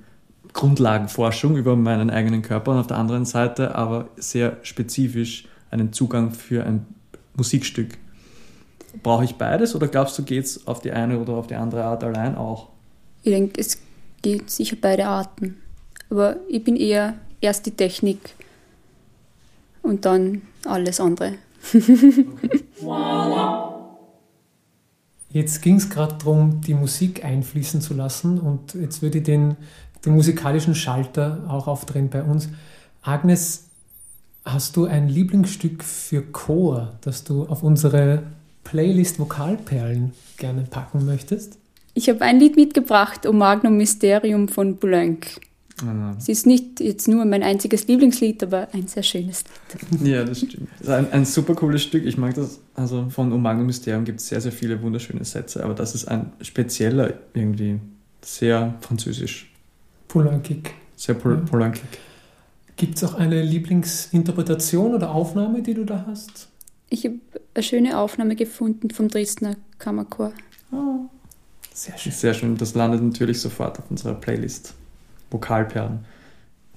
Grundlagenforschung 0.52 1.56
über 1.56 1.76
meinen 1.76 2.10
eigenen 2.10 2.42
Körper 2.42 2.72
und 2.72 2.78
auf 2.78 2.86
der 2.86 2.98
anderen 2.98 3.24
Seite 3.24 3.74
aber 3.74 4.08
sehr 4.16 4.58
spezifisch 4.62 5.46
einen 5.70 5.92
Zugang 5.92 6.32
für 6.32 6.64
ein 6.64 6.86
Musikstück. 7.36 7.98
Brauche 9.02 9.24
ich 9.24 9.36
beides 9.36 9.74
oder 9.74 9.88
glaubst 9.88 10.18
du, 10.18 10.24
geht 10.24 10.44
es 10.44 10.66
auf 10.66 10.80
die 10.80 10.92
eine 10.92 11.18
oder 11.18 11.34
auf 11.34 11.46
die 11.46 11.54
andere 11.54 11.84
Art 11.84 12.02
allein 12.02 12.36
auch? 12.36 12.68
Ich 13.22 13.32
denke, 13.32 13.60
es 13.60 13.78
geht 14.22 14.50
sicher 14.50 14.76
beide 14.80 15.06
Arten. 15.06 15.56
Aber 16.10 16.36
ich 16.48 16.64
bin 16.64 16.76
eher 16.76 17.14
erst 17.40 17.66
die 17.66 17.72
Technik 17.72 18.34
und 19.82 20.04
dann 20.04 20.42
alles 20.64 21.00
andere. 21.00 21.34
Jetzt 25.30 25.60
ging 25.60 25.76
es 25.76 25.90
gerade 25.90 26.14
darum, 26.16 26.62
die 26.62 26.72
Musik 26.72 27.22
einfließen 27.22 27.82
zu 27.82 27.92
lassen 27.92 28.38
und 28.38 28.72
jetzt 28.72 29.02
würde 29.02 29.18
ich 29.18 29.24
den 29.24 29.56
den 30.04 30.14
musikalischen 30.14 30.74
Schalter 30.74 31.44
auch 31.48 31.66
aufdrehen 31.66 32.08
bei 32.08 32.22
uns. 32.22 32.48
Agnes, 33.02 33.68
hast 34.44 34.76
du 34.76 34.84
ein 34.84 35.08
Lieblingsstück 35.08 35.82
für 35.84 36.22
Chor, 36.22 36.92
das 37.00 37.24
du 37.24 37.46
auf 37.46 37.62
unsere 37.62 38.22
Playlist 38.64 39.18
Vokalperlen 39.18 40.12
gerne 40.36 40.62
packen 40.62 41.04
möchtest? 41.04 41.58
Ich 41.94 42.08
habe 42.08 42.22
ein 42.22 42.38
Lied 42.38 42.56
mitgebracht, 42.56 43.26
O 43.26 43.32
Magnum 43.32 43.76
Mysterium 43.76 44.48
von 44.48 44.76
Boulenc. 44.76 45.26
Ah. 45.84 46.14
Es 46.18 46.28
ist 46.28 46.46
nicht 46.46 46.80
jetzt 46.80 47.08
nur 47.08 47.24
mein 47.24 47.42
einziges 47.42 47.86
Lieblingslied, 47.86 48.42
aber 48.42 48.68
ein 48.72 48.88
sehr 48.88 49.02
schönes 49.02 49.44
Lied. 49.90 50.08
Ja, 50.08 50.24
das 50.24 50.38
stimmt. 50.38 50.68
Das 50.78 50.88
ist 50.88 50.94
ein, 50.94 51.12
ein 51.12 51.24
super 51.24 51.54
cooles 51.54 51.82
Stück. 51.82 52.04
Ich 52.04 52.18
mag 52.18 52.34
das. 52.34 52.60
Also 52.74 53.08
von 53.10 53.32
O 53.32 53.38
Magnum 53.38 53.66
Mysterium 53.66 54.04
gibt 54.04 54.20
es 54.20 54.28
sehr, 54.28 54.40
sehr 54.40 54.52
viele 54.52 54.80
wunderschöne 54.82 55.24
Sätze, 55.24 55.64
aber 55.64 55.74
das 55.74 55.94
ist 55.94 56.06
ein 56.06 56.32
spezieller, 56.40 57.14
irgendwie 57.34 57.80
sehr 58.22 58.74
französisch. 58.80 59.50
Polankik. 60.08 60.74
Sehr 60.96 61.14
pol 61.14 61.34
ja. 61.34 61.40
polankig. 61.40 61.88
Gibt 62.76 62.96
es 62.96 63.04
auch 63.04 63.14
eine 63.14 63.42
Lieblingsinterpretation 63.42 64.94
oder 64.94 65.10
Aufnahme, 65.10 65.62
die 65.62 65.74
du 65.74 65.84
da 65.84 66.04
hast? 66.06 66.48
Ich 66.90 67.04
habe 67.04 67.16
eine 67.54 67.62
schöne 67.62 67.98
Aufnahme 67.98 68.36
gefunden 68.36 68.90
vom 68.90 69.08
Dresdner 69.08 69.56
Kammerchor. 69.78 70.32
Oh. 70.72 71.06
Sehr 71.74 71.98
schön. 71.98 72.12
Sehr 72.12 72.34
schön. 72.34 72.56
Das 72.56 72.74
landet 72.74 73.02
natürlich 73.02 73.40
sofort 73.40 73.78
auf 73.78 73.90
unserer 73.90 74.14
Playlist. 74.14 74.74
Vokalperlen. 75.30 76.00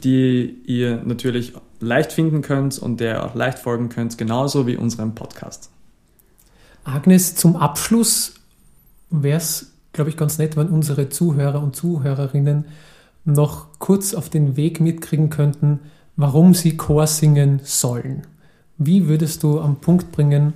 Die 0.04 0.62
ihr 0.66 1.02
natürlich 1.04 1.54
leicht 1.80 2.12
finden 2.12 2.42
könnt 2.42 2.78
und 2.80 3.00
der 3.00 3.16
ihr 3.16 3.24
auch 3.24 3.36
leicht 3.36 3.60
folgen 3.60 3.90
könnt, 3.90 4.18
genauso 4.18 4.68
wie 4.68 4.78
unserem 4.78 5.16
Podcast. 5.16 5.70
Agnes, 6.84 7.36
zum 7.36 7.56
Abschluss 7.56 8.36
wäre 9.10 9.38
es, 9.38 9.72
glaube 9.94 10.10
ich, 10.10 10.18
ganz 10.18 10.38
nett, 10.38 10.58
wenn 10.58 10.70
unsere 10.70 11.10
Zuhörer 11.10 11.62
und 11.62 11.76
Zuhörerinnen 11.76 12.66
noch 13.26 13.68
kurz 13.80 14.14
auf 14.14 14.30
den 14.30 14.56
Weg 14.58 14.80
mitkriegen 14.80 15.30
könnten, 15.30 15.80
warum 16.16 16.54
sie 16.54 16.78
Chor 16.78 17.08
singen 17.08 17.62
sollen. 17.64 18.28
Wie 18.78 19.08
würdest 19.08 19.44
du 19.44 19.60
am 19.60 19.78
Punkt 19.78 20.12
bringen, 20.12 20.54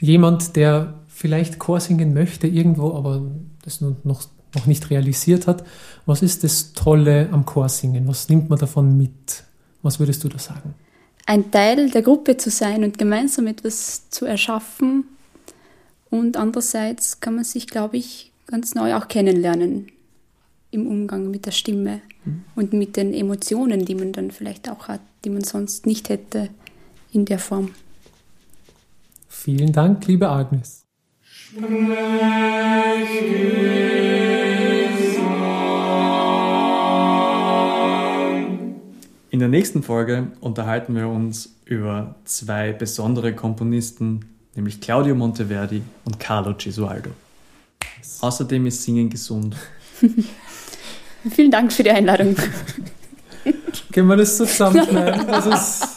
jemand, 0.00 0.56
der 0.56 0.94
vielleicht 1.08 1.58
Chor 1.58 1.80
singen 1.80 2.14
möchte 2.14 2.46
irgendwo, 2.46 2.94
aber 2.94 3.22
das 3.62 3.80
noch, 3.80 3.96
noch 4.04 4.66
nicht 4.66 4.90
realisiert 4.90 5.46
hat, 5.46 5.64
was 6.06 6.22
ist 6.22 6.44
das 6.44 6.72
Tolle 6.72 7.28
am 7.32 7.44
Chorsingen? 7.44 8.06
Was 8.08 8.28
nimmt 8.28 8.50
man 8.50 8.58
davon 8.58 8.96
mit? 8.96 9.44
Was 9.82 9.98
würdest 9.98 10.22
du 10.24 10.28
da 10.28 10.38
sagen? 10.38 10.74
Ein 11.26 11.50
Teil 11.50 11.90
der 11.90 12.02
Gruppe 12.02 12.36
zu 12.36 12.50
sein 12.50 12.84
und 12.84 12.98
gemeinsam 12.98 13.46
etwas 13.46 14.08
zu 14.10 14.24
erschaffen. 14.24 15.04
Und 16.10 16.38
andererseits 16.38 17.20
kann 17.20 17.34
man 17.34 17.44
sich, 17.44 17.66
glaube 17.66 17.98
ich, 17.98 18.32
ganz 18.46 18.74
neu 18.74 18.94
auch 18.94 19.08
kennenlernen 19.08 19.88
im 20.70 20.86
Umgang 20.86 21.30
mit 21.30 21.46
der 21.46 21.52
Stimme 21.52 22.00
mhm. 22.24 22.44
und 22.54 22.72
mit 22.72 22.96
den 22.96 23.14
Emotionen, 23.14 23.84
die 23.84 23.94
man 23.94 24.12
dann 24.12 24.30
vielleicht 24.30 24.68
auch 24.68 24.88
hat, 24.88 25.00
die 25.24 25.30
man 25.30 25.44
sonst 25.44 25.86
nicht 25.86 26.08
hätte 26.08 26.50
in 27.12 27.24
der 27.24 27.38
Form. 27.38 27.70
Vielen 29.28 29.72
Dank, 29.72 30.06
liebe 30.06 30.28
Agnes. 30.28 30.84
In 39.30 39.38
der 39.38 39.48
nächsten 39.48 39.82
Folge 39.82 40.32
unterhalten 40.40 40.94
wir 40.94 41.08
uns 41.08 41.54
über 41.64 42.16
zwei 42.24 42.72
besondere 42.72 43.34
Komponisten, 43.34 44.24
nämlich 44.54 44.80
Claudio 44.80 45.14
Monteverdi 45.14 45.82
und 46.04 46.18
Carlo 46.18 46.54
Gesualdo. 46.56 47.10
Außerdem 48.20 48.66
ist 48.66 48.82
Singen 48.82 49.08
gesund. 49.08 49.56
Vielen 51.30 51.50
Dank 51.50 51.72
für 51.72 51.82
die 51.82 51.90
Einladung. 51.90 52.36
Können 53.92 54.08
wir 54.08 54.16
das 54.16 54.36
zusammenschneiden? 54.36 55.26
Das 55.28 55.46
ist 55.46 55.96